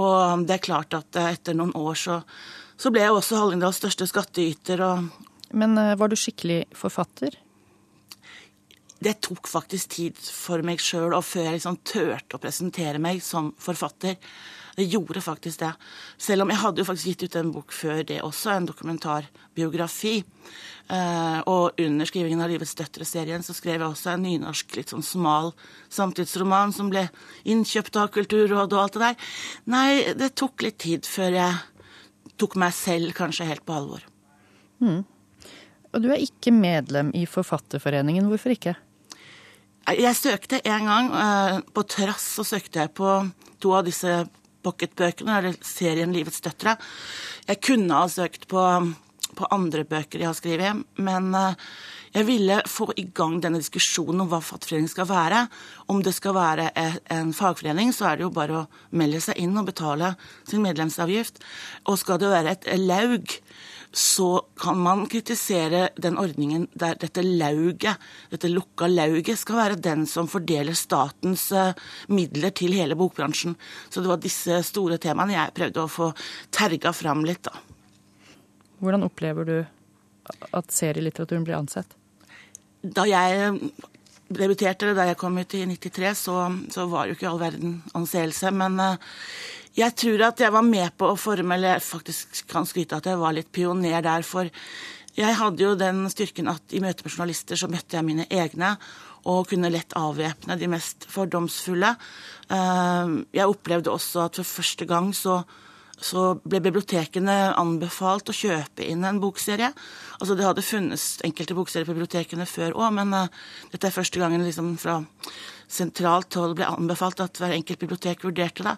Og 0.00 0.46
det 0.48 0.56
er 0.56 0.64
klart 0.64 0.96
at 0.96 1.18
eh, 1.18 1.32
etter 1.34 1.56
noen 1.58 1.74
år 1.76 1.98
så, 1.98 2.20
så 2.78 2.92
ble 2.94 3.04
jeg 3.04 3.12
også 3.12 3.40
Hallingdals 3.40 3.80
største 3.82 4.08
skattyter. 4.08 4.80
Og... 4.86 5.28
Men 5.52 5.76
eh, 5.76 5.96
var 6.00 6.08
du 6.08 6.16
skikkelig 6.16 6.62
forfatter? 6.78 7.36
Det 9.00 9.16
tok 9.24 9.48
faktisk 9.48 9.94
tid 9.96 10.18
for 10.20 10.60
meg 10.66 10.80
sjøl, 10.82 11.14
og 11.16 11.24
før 11.24 11.46
jeg 11.46 11.58
liksom 11.58 11.78
turte 11.88 12.36
å 12.36 12.42
presentere 12.42 13.00
meg 13.00 13.22
som 13.24 13.54
forfatter. 13.60 14.18
Det 14.76 14.86
gjorde 14.92 15.22
faktisk 15.24 15.60
det. 15.60 15.70
Selv 16.20 16.44
om 16.44 16.50
jeg 16.52 16.60
hadde 16.62 16.82
jo 16.82 16.86
faktisk 16.88 17.08
gitt 17.10 17.24
ut 17.24 17.38
en 17.40 17.52
bok 17.52 17.72
før 17.74 18.02
det 18.06 18.20
også, 18.24 18.52
en 18.52 18.68
dokumentarbiografi. 18.68 20.20
Eh, 20.90 21.38
og 21.50 21.80
under 21.80 22.08
skrivingen 22.08 22.42
av 22.44 22.52
Livets 22.52 22.76
døtre-serien 22.78 23.44
så 23.46 23.56
skrev 23.56 23.78
jeg 23.78 23.88
også 23.88 24.14
en 24.14 24.24
nynorsk, 24.24 24.76
litt 24.78 24.92
sånn 24.92 25.04
smal 25.06 25.52
samtidsroman 25.92 26.74
som 26.76 26.90
ble 26.92 27.06
innkjøpt 27.48 27.98
av 28.00 28.12
Kulturrådet 28.14 28.76
og 28.76 28.82
alt 28.84 28.98
det 28.98 29.04
der. 29.04 29.30
Nei, 29.72 29.88
det 30.18 30.32
tok 30.40 30.66
litt 30.66 30.80
tid 30.82 31.08
før 31.08 31.40
jeg 31.40 32.36
tok 32.40 32.56
meg 32.60 32.76
selv 32.76 33.16
kanskje 33.16 33.48
helt 33.48 33.64
på 33.68 33.76
alvor. 33.76 34.04
Mm. 34.80 35.02
Og 35.90 36.04
du 36.04 36.08
er 36.12 36.22
ikke 36.22 36.54
medlem 36.54 37.10
i 37.16 37.26
Forfatterforeningen. 37.28 38.28
Hvorfor 38.30 38.54
ikke? 38.54 38.76
Jeg 39.98 40.14
søkte 40.14 40.60
en 40.62 40.86
gang. 40.86 41.08
Eh, 41.10 41.60
på 41.74 41.82
trass 41.88 42.26
så 42.36 42.44
søkte 42.46 42.84
jeg 42.84 42.94
på 42.94 43.14
to 43.60 43.72
av 43.74 43.86
disse 43.88 44.24
pocketbøkene, 44.62 45.38
eller 45.38 45.56
serien 45.64 46.12
Livets 46.14 46.42
døtre. 46.44 46.76
Jeg 47.48 47.62
kunne 47.64 47.96
ha 47.96 48.10
søkt 48.10 48.46
på, 48.50 48.62
på 49.36 49.48
andre 49.50 49.86
bøker 49.88 50.20
jeg 50.20 50.28
har 50.28 50.38
skrevet, 50.38 50.84
men 51.00 51.34
eh, 51.34 51.56
jeg 52.14 52.26
ville 52.26 52.60
få 52.66 52.88
i 52.98 53.06
gang 53.14 53.38
denne 53.42 53.60
diskusjonen 53.62 54.24
om 54.24 54.30
hva 54.30 54.40
Fattigforening 54.42 54.90
skal 54.90 55.06
være. 55.10 55.44
Om 55.90 56.02
det 56.06 56.14
skal 56.16 56.34
være 56.34 56.70
en 57.14 57.30
fagforening, 57.34 57.92
så 57.94 58.10
er 58.10 58.18
det 58.18 58.26
jo 58.26 58.32
bare 58.34 58.62
å 58.62 58.66
melde 58.98 59.22
seg 59.22 59.38
inn 59.38 59.58
og 59.58 59.68
betale 59.70 60.16
sin 60.42 60.64
medlemsavgift. 60.64 61.38
Og 61.86 62.00
skal 62.02 62.18
det 62.22 62.32
være 62.32 62.56
et 62.56 62.66
laug, 62.82 63.36
så 63.92 64.46
kan 64.60 64.78
man 64.78 65.06
kritisere 65.10 65.88
den 65.98 66.18
ordningen 66.18 66.68
der 66.78 66.94
dette 67.00 67.24
lauget, 67.26 67.98
dette 68.30 68.50
lukka 68.50 68.86
lauget, 68.86 69.38
skal 69.38 69.58
være 69.58 69.80
den 69.82 70.06
som 70.06 70.28
fordeler 70.30 70.78
statens 70.78 71.48
eh, 71.52 71.74
midler 72.08 72.54
til 72.54 72.76
hele 72.78 72.94
bokbransjen. 72.98 73.56
Så 73.90 74.02
det 74.02 74.12
var 74.12 74.22
disse 74.22 74.60
store 74.66 75.00
temaene 75.02 75.34
jeg 75.34 75.56
prøvde 75.58 75.82
å 75.82 75.90
få 75.90 76.12
terga 76.54 76.94
fram 76.94 77.24
litt, 77.26 77.42
da. 77.50 77.58
Hvordan 78.80 79.04
opplever 79.10 79.48
du 79.48 79.56
at 80.56 80.70
serielitteraturen 80.72 81.44
blir 81.44 81.58
ansett? 81.58 81.98
Da 82.80 83.04
jeg 83.10 83.58
debuterte, 84.30 84.86
eller 84.86 84.96
da 84.96 85.08
jeg 85.10 85.18
kom 85.20 85.38
ut 85.40 85.54
i 85.58 85.64
93, 85.66 86.12
så, 86.16 86.36
så 86.72 86.86
var 86.88 87.08
jo 87.08 87.16
ikke 87.16 87.28
all 87.28 87.40
verden 87.42 87.80
anseelse. 87.98 88.52
Men 88.54 88.78
uh, 88.78 89.10
jeg 89.76 89.94
tror 90.02 90.24
at 90.26 90.40
jeg 90.42 90.52
var 90.52 90.66
med 90.66 90.96
på 90.98 91.12
å 91.12 91.18
forme, 91.18 91.54
eller 91.54 91.76
jeg 91.76 91.86
faktisk 91.86 92.42
kan 92.50 92.66
skryte 92.66 92.98
at 92.98 93.06
jeg 93.06 93.20
var 93.20 93.36
litt 93.36 93.52
pioner 93.54 94.02
der. 94.02 94.26
For 94.26 94.50
jeg 95.18 95.38
hadde 95.38 95.62
jo 95.62 95.76
den 95.78 96.04
styrken 96.10 96.50
at 96.50 96.74
i 96.74 96.82
møte 96.82 97.06
med 97.06 97.14
journalister 97.14 97.58
så 97.58 97.70
møtte 97.70 97.98
jeg 97.98 98.06
mine 98.06 98.26
egne 98.30 98.74
og 99.28 99.50
kunne 99.50 99.70
lett 99.72 99.96
avvæpne 99.98 100.56
de 100.56 100.68
mest 100.70 101.06
fordomsfulle. 101.10 101.94
Eh, 102.50 103.16
jeg 103.36 103.50
opplevde 103.50 103.92
også 103.92 104.26
at 104.26 104.40
for 104.40 104.48
første 104.60 104.86
gang 104.88 105.10
så, 105.16 105.42
så 106.00 106.32
ble 106.40 106.62
bibliotekene 106.64 107.36
anbefalt 107.60 108.32
å 108.32 108.36
kjøpe 108.36 108.86
inn 108.86 109.04
en 109.04 109.20
bokserie. 109.22 109.70
Altså 110.18 110.38
Det 110.38 110.46
hadde 110.48 110.64
funnes 110.64 111.06
enkelte 111.26 111.58
bokserier 111.58 111.88
på 111.88 111.96
bibliotekene 111.98 112.48
før 112.48 112.78
òg, 112.80 112.88
men 112.96 113.12
uh, 113.14 113.28
dette 113.74 113.90
er 113.90 113.98
første 113.98 114.22
gangen 114.22 114.46
liksom 114.46 114.74
fra 114.80 115.02
sentralt 115.70 116.34
hold 116.34 116.56
ble 116.58 116.66
anbefalt 116.66 117.20
at 117.22 117.38
hver 117.38 117.54
enkelt 117.54 117.82
bibliotek 117.82 118.24
vurderte 118.26 118.66
det. 118.66 118.76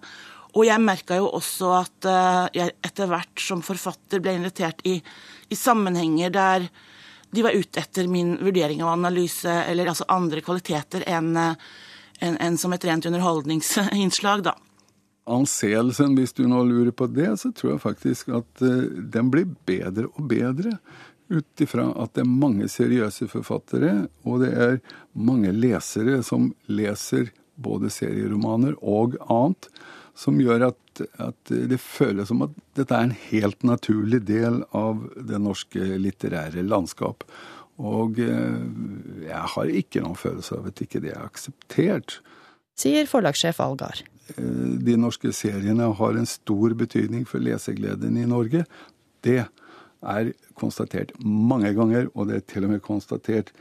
Og 0.53 0.67
jeg 0.69 0.85
merka 0.85 1.17
jo 1.17 1.31
også 1.33 1.71
at 1.79 2.09
uh, 2.09 2.49
jeg 2.53 2.75
etter 2.85 3.09
hvert 3.09 3.41
som 3.41 3.63
forfatter 3.65 4.21
ble 4.23 4.37
invitert 4.37 4.83
i, 4.89 4.99
i, 5.49 5.57
sammenhenger 5.57 6.35
der 6.35 6.67
de 7.33 7.45
var 7.45 7.57
ute 7.57 7.81
etter 7.81 8.11
min 8.13 8.35
vurdering 8.37 8.83
av 8.85 8.93
analyse, 8.93 9.49
eller 9.49 9.89
altså 9.89 10.05
andre 10.13 10.43
kvaliteter 10.45 11.07
enn 11.09 11.33
en, 11.39 12.37
en 12.37 12.59
som 12.61 12.75
et 12.77 12.85
rent 12.85 13.09
underholdningsinnslag, 13.09 14.45
da. 14.45 14.53
Anseelsen, 15.33 16.13
hvis 16.19 16.35
du 16.37 16.45
nå 16.51 16.61
lurer 16.67 16.93
på 16.93 17.07
det, 17.09 17.31
så 17.41 17.53
tror 17.57 17.77
jeg 17.77 17.85
faktisk 17.87 18.35
at 18.37 18.65
uh, 18.67 18.85
den 19.15 19.33
blir 19.33 19.49
bedre 19.65 20.11
og 20.13 20.29
bedre 20.29 20.77
ut 21.33 21.65
ifra 21.65 21.87
at 22.03 22.13
det 22.13 22.27
er 22.27 22.29
mange 22.29 22.69
seriøse 22.69 23.31
forfattere, 23.33 23.95
og 24.29 24.43
det 24.45 24.53
er 24.53 24.77
mange 25.17 25.55
lesere 25.57 26.21
som 26.27 26.51
leser 26.69 27.31
både 27.63 27.89
serieromaner 27.93 28.77
og 28.81 29.17
annet 29.31 29.71
som 30.19 30.39
gjør 30.41 30.69
at, 30.69 31.03
at, 31.23 31.39
det 31.49 31.81
føles 31.81 32.29
som 32.29 32.45
at 32.45 32.55
dette 32.77 32.95
er 32.95 33.09
en 33.09 33.17
helt 33.31 33.65
naturlig 33.67 34.23
del 34.29 34.61
av 34.77 35.07
det 35.17 35.41
norske 35.41 35.97
litterære 36.03 36.65
landskap. 36.67 37.25
Og 37.83 38.21
eh, 38.21 38.61
jeg 39.27 39.45
har 39.55 39.75
ikke 39.81 40.05
noen 40.05 40.19
følelse 40.19 40.59
av 40.59 40.69
at 40.71 40.85
ikke 40.85 41.01
det 41.03 41.15
er 41.15 41.25
akseptert. 41.25 42.21
Sier 42.79 43.09
forlagssjef 43.09 43.61
Algar. 43.65 44.05
Eh, 44.37 44.77
de 44.85 44.99
norske 45.01 45.33
seriene 45.37 45.89
har 45.99 46.19
en 46.19 46.29
stor 46.29 46.77
betydning 46.79 47.25
for 47.29 47.43
lesegleden 47.43 48.21
i 48.21 48.29
Norge. 48.29 48.67
Det 49.25 49.41
er 49.43 50.33
konstatert 50.59 51.15
mange 51.23 51.73
ganger, 51.77 52.11
og 52.13 52.29
det 52.29 52.41
er 52.41 52.49
til 52.53 52.67
og 52.67 52.75
med 52.75 52.85
konstatert 52.85 53.53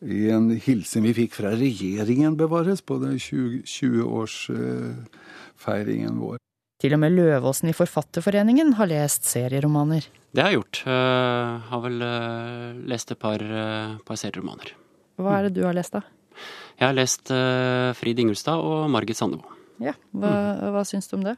i 0.00 0.30
en 0.32 0.48
hilsen 0.56 1.04
vi 1.04 1.12
fikk 1.16 1.34
fra 1.36 1.50
regjeringen, 1.56 2.36
bevares, 2.40 2.80
på 2.80 2.98
den 3.02 3.18
20-årsfeiringen 3.20 6.18
vår. 6.20 6.36
Til 6.80 6.94
og 6.96 7.00
med 7.02 7.12
Løvåsen 7.12 7.68
i 7.68 7.76
Forfatterforeningen 7.76 8.72
har 8.78 8.86
lest 8.88 9.24
serieromaner. 9.28 10.02
Det 10.32 10.40
har 10.40 10.48
jeg 10.48 10.56
gjort. 10.60 10.76
Jeg 10.86 11.60
har 11.68 11.80
vel 11.84 11.98
uh, 12.00 12.72
lest 12.88 13.12
et 13.12 13.20
par, 13.20 13.40
uh, 13.44 14.00
par, 14.06 14.16
serieromaner. 14.16 14.72
Hva 15.20 15.30
er 15.36 15.42
det 15.48 15.56
du 15.58 15.62
har 15.66 15.74
lest, 15.76 15.92
da? 15.92 16.00
Jeg 16.80 16.86
har 16.86 16.94
lest 16.96 17.28
Frid 17.98 18.18
Ingulstad 18.22 18.56
og 18.64 18.88
Margit 18.88 19.18
Sandemo. 19.18 19.44
Ja, 19.84 19.92
Hva, 20.16 20.30
mm. 20.30 20.72
hva 20.72 20.80
syns 20.88 21.08
du 21.10 21.14
om 21.18 21.24
det? 21.26 21.34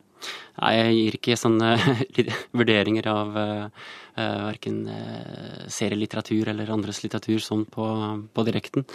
Nei, 0.60 0.72
Jeg 0.76 0.96
gir 0.96 1.18
ikke 1.18 1.38
sånne 1.40 1.76
vurderinger 2.58 3.08
av 3.12 3.36
uh, 3.36 3.86
verken 4.16 4.82
uh, 4.88 5.68
serielitteratur 5.72 6.52
eller 6.52 6.74
andres 6.74 7.02
litteratur 7.04 7.40
sånn 7.42 7.64
på, 7.70 7.86
på 8.32 8.44
direkten. 8.48 8.86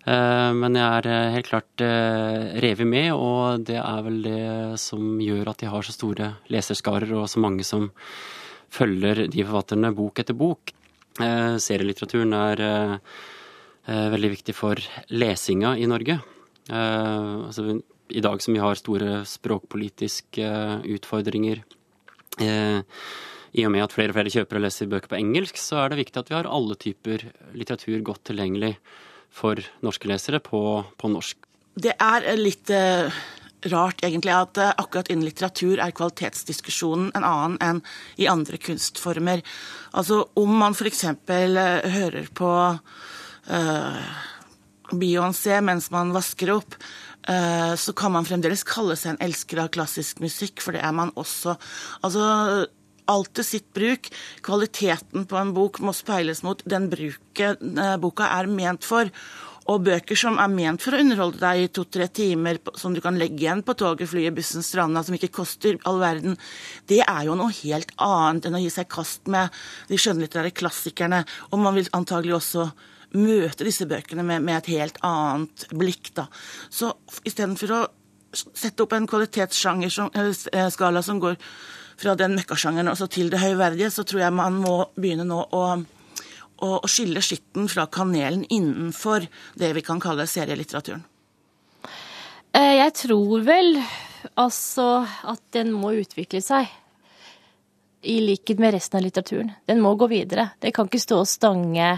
Uh, 0.00 0.50
men 0.56 0.78
jeg 0.78 1.04
er 1.04 1.32
helt 1.34 1.48
klart 1.50 1.82
uh, 1.84 2.56
revet 2.64 2.88
med, 2.88 3.10
og 3.12 3.66
det 3.68 3.76
er 3.76 4.04
vel 4.06 4.20
det 4.24 4.44
som 4.80 5.18
gjør 5.20 5.52
at 5.52 5.60
de 5.60 5.68
har 5.68 5.84
så 5.84 5.92
store 5.92 6.30
leserskarer 6.52 7.12
og 7.18 7.28
så 7.28 7.42
mange 7.44 7.66
som 7.68 7.90
følger 8.72 9.26
de 9.28 9.44
forfatterne 9.44 9.92
bok 9.92 10.22
etter 10.22 10.38
bok. 10.38 10.72
Uh, 11.20 11.60
serielitteraturen 11.60 12.36
er 12.38 12.64
veldig 13.90 14.28
viktig 14.30 14.52
for 14.54 14.78
lesinga 15.10 15.72
i 15.80 15.86
Norge. 15.88 16.20
altså 16.70 17.80
i 18.10 18.22
dag 18.24 18.42
som 18.42 18.54
vi 18.54 18.62
har 18.62 18.78
store 18.78 19.24
språkpolitiske 19.28 20.46
utfordringer, 20.96 21.62
eh, 22.40 22.80
i 23.52 23.66
og 23.66 23.72
med 23.74 23.82
at 23.82 23.94
flere 23.94 24.12
og 24.12 24.18
flere 24.18 24.32
kjøper 24.32 24.58
og 24.58 24.64
leser 24.64 24.90
bøker 24.90 25.10
på 25.10 25.18
engelsk, 25.18 25.58
så 25.58 25.82
er 25.82 25.90
det 25.90 26.04
viktig 26.04 26.20
at 26.20 26.30
vi 26.30 26.38
har 26.38 26.48
alle 26.50 26.76
typer 26.78 27.26
litteratur 27.58 27.98
godt 28.06 28.28
tilgjengelig 28.30 28.76
for 29.34 29.58
norske 29.82 30.10
lesere 30.10 30.40
på, 30.42 30.62
på 30.98 31.10
norsk. 31.10 31.38
Det 31.80 31.94
er 32.02 32.26
litt 32.38 32.70
eh, 32.74 33.10
rart 33.70 34.02
egentlig 34.06 34.34
at 34.34 34.58
eh, 34.58 34.72
akkurat 34.78 35.10
innen 35.10 35.26
litteratur 35.26 35.82
er 35.82 35.94
kvalitetsdiskusjonen 35.96 37.12
en 37.14 37.26
annen 37.26 37.60
enn 37.64 37.84
i 38.22 38.30
andre 38.30 38.58
kunstformer. 38.62 39.42
Altså 39.90 40.24
om 40.38 40.56
man 40.62 40.76
f.eks. 40.78 41.04
Eh, 41.10 41.94
hører 41.94 42.30
på 42.34 42.50
uh, 43.50 44.02
Beyoncé 44.90 45.60
mens 45.62 45.90
man 45.94 46.14
vasker 46.14 46.54
opp, 46.54 46.78
Eh, 46.78 47.09
så 47.78 47.92
kan 47.94 48.10
man 48.14 48.26
fremdeles 48.26 48.64
kalle 48.66 48.96
seg 48.98 49.14
en 49.14 49.22
elsker 49.28 49.60
av 49.62 49.70
klassisk 49.74 50.18
musikk, 50.24 50.62
for 50.64 50.74
det 50.74 50.80
er 50.82 50.94
man 50.96 51.12
også. 51.20 51.54
Altså, 52.02 52.24
alt 53.10 53.34
til 53.36 53.46
sitt 53.46 53.68
bruk. 53.76 54.10
Kvaliteten 54.46 55.28
på 55.28 55.38
en 55.40 55.54
bok 55.56 55.80
må 55.84 55.94
speiles 55.96 56.44
mot 56.46 56.62
den 56.68 56.88
bruket 56.92 57.62
eh, 57.62 57.96
boka 58.00 58.28
er 58.38 58.50
ment 58.50 58.86
for. 58.86 59.10
Og 59.70 59.84
bøker 59.86 60.18
som 60.18 60.38
er 60.42 60.50
ment 60.50 60.82
for 60.82 60.96
å 60.96 61.00
underholde 61.02 61.38
deg 61.38 61.62
i 61.62 61.70
to-tre 61.70 62.08
timer, 62.10 62.58
som 62.80 62.94
du 62.96 63.02
kan 63.04 63.18
legge 63.20 63.44
igjen 63.44 63.60
på 63.62 63.76
toget, 63.78 64.08
flyet, 64.10 64.34
bussen, 64.34 64.64
stranda, 64.66 65.04
som 65.06 65.14
ikke 65.14 65.30
koster 65.36 65.78
all 65.86 66.00
verden, 66.00 66.34
det 66.90 67.04
er 67.04 67.28
jo 67.28 67.36
noe 67.38 67.54
helt 67.60 67.92
annet 68.02 68.48
enn 68.48 68.56
å 68.58 68.62
gi 68.64 68.72
seg 68.74 68.88
kast 68.90 69.30
med 69.30 69.52
de 69.90 70.00
skjønnlitterære 70.00 70.56
klassikerne. 70.56 71.22
Og 71.52 71.62
man 71.62 71.78
vil 71.78 71.92
antagelig 71.94 72.40
også 72.40 72.70
møte 73.16 73.66
disse 73.66 73.86
bøkene 73.90 74.24
med, 74.26 74.44
med 74.46 74.60
et 74.60 74.70
helt 74.76 75.00
annet 75.06 75.66
blikk. 75.74 76.12
da. 76.16 76.26
Så 76.70 76.92
istedenfor 77.26 77.74
å 77.74 77.80
sette 78.32 78.84
opp 78.84 78.94
en 78.94 79.08
kvalitetsskala 79.10 81.02
som 81.02 81.20
går 81.22 81.38
fra 82.00 82.14
den 82.16 82.36
møkkasjangeren 82.38 82.96
til 83.10 83.30
det 83.32 83.42
høyverdige, 83.42 83.90
så 83.90 84.04
tror 84.08 84.22
jeg 84.24 84.36
man 84.36 84.60
må 84.62 84.76
begynne 84.96 85.26
nå 85.28 85.40
å, 85.52 85.64
å 86.64 86.70
skille 86.88 87.22
skitten 87.24 87.68
fra 87.68 87.86
kanelen 87.92 88.46
innenfor 88.48 89.26
det 89.58 89.72
vi 89.76 89.84
kan 89.84 90.00
kalle 90.00 90.28
serielitteraturen. 90.30 91.02
Eh, 92.56 92.76
jeg 92.80 92.94
tror 93.04 93.42
vel 93.46 93.76
altså 94.40 95.04
at 95.06 95.42
den 95.54 95.74
må 95.74 95.92
utvikle 96.00 96.42
seg. 96.44 96.70
I 98.00 98.16
likhet 98.24 98.60
med 98.62 98.72
resten 98.72 98.96
av 98.96 99.04
litteraturen. 99.04 99.50
Den 99.68 99.82
må 99.84 99.92
gå 100.00 100.08
videre. 100.08 100.54
Det 100.58 100.72
kan 100.72 100.88
ikke 100.88 101.02
stå 101.02 101.18
og 101.20 101.28
stange 101.28 101.90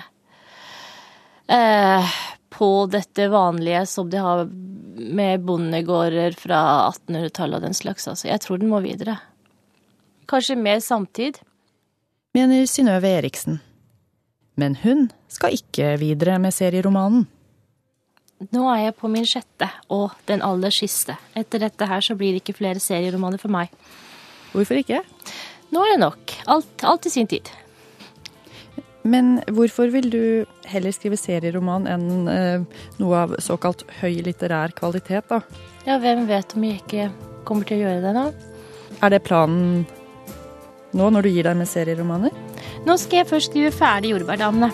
eh, 1.53 2.15
på 2.53 2.71
dette 2.93 3.29
vanlige 3.33 3.85
som 3.91 4.11
de 4.11 4.21
har 4.21 4.47
med 4.93 5.45
bondegårder 5.47 6.37
fra 6.39 6.61
1800-tallet 6.91 7.59
og 7.59 7.67
den 7.67 7.77
slags. 7.77 8.09
Altså. 8.09 8.29
Jeg 8.29 8.43
tror 8.45 8.61
den 8.61 8.73
må 8.73 8.83
videre. 8.85 9.19
Kanskje 10.31 10.57
mer 10.57 10.81
samtid. 10.85 11.41
Mener 12.37 12.67
Synnøve 12.71 13.09
Eriksen. 13.19 13.61
Men 14.57 14.77
hun 14.83 15.09
skal 15.33 15.57
ikke 15.57 15.97
videre 16.01 16.39
med 16.41 16.55
serieromanen. 16.55 17.27
Nå 18.53 18.67
er 18.73 18.89
jeg 18.89 18.97
på 18.99 19.09
min 19.11 19.27
sjette, 19.29 19.69
og 19.95 20.17
den 20.27 20.43
aller 20.43 20.73
siste. 20.75 21.15
Etter 21.39 21.63
dette 21.63 21.87
her 21.87 22.03
så 22.03 22.17
blir 22.19 22.35
det 22.35 22.43
ikke 22.43 22.59
flere 22.59 22.83
serieromaner 22.83 23.39
for 23.39 23.53
meg. 23.55 23.71
Hvorfor 24.53 24.81
ikke? 24.81 24.99
Nå 25.73 25.85
er 25.85 25.95
det 25.95 26.01
nok. 26.03 26.35
Alt, 26.51 26.83
alt 26.85 27.07
i 27.07 27.13
sin 27.15 27.31
tid. 27.31 27.49
Men 29.03 29.41
hvorfor 29.51 29.91
vil 29.91 30.09
du 30.13 30.23
heller 30.71 30.95
skrive 30.95 31.19
serieroman 31.19 31.89
enn 31.91 32.31
eh, 32.31 32.85
noe 33.03 33.25
av 33.25 33.35
såkalt 33.43 33.83
høy 33.99 34.23
litterær 34.23 34.75
kvalitet, 34.79 35.27
da? 35.33 35.41
Ja, 35.89 35.99
hvem 36.03 36.29
vet 36.29 36.55
om 36.55 36.67
jeg 36.69 36.83
ikke 36.85 37.11
kommer 37.49 37.67
til 37.67 37.81
å 37.81 37.89
gjøre 37.89 38.05
det 38.05 38.15
nå? 38.15 38.25
Er 39.03 39.11
det 39.11 39.25
planen 39.27 39.83
nå, 40.95 41.09
når 41.09 41.27
du 41.27 41.33
gir 41.33 41.49
deg 41.49 41.59
med 41.59 41.71
serieromaner? 41.71 42.35
Nå 42.87 42.99
skal 43.01 43.23
jeg 43.23 43.31
først 43.33 43.51
skrive 43.51 43.75
ferdig 43.75 44.15
Jordbærdamene. 44.15 44.71